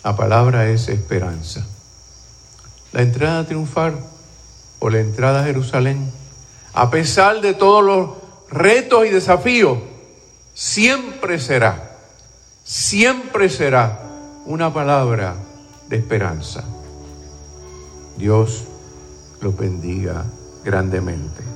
La 0.03 0.16
palabra 0.16 0.70
es 0.70 0.88
esperanza. 0.88 1.66
La 2.91 3.01
entrada 3.01 3.43
triunfal 3.47 3.99
o 4.78 4.91
la 4.91 4.99
entrada 4.99 5.41
a 5.41 5.45
Jerusalén, 5.45 6.12
a 6.74 6.91
pesar 6.91 7.41
de 7.41 7.55
todos 7.55 7.84
los 7.84 8.12
retos 8.51 9.07
y 9.07 9.09
desafíos, 9.09 9.80
siempre 10.53 11.39
será 11.39 11.88
siempre 12.64 13.49
será 13.49 13.99
una 14.45 14.72
palabra 14.72 15.34
de 15.89 15.97
esperanza. 15.97 16.64
Dios 18.16 18.66
lo 19.41 19.53
bendiga 19.53 20.24
grandemente. 20.64 21.51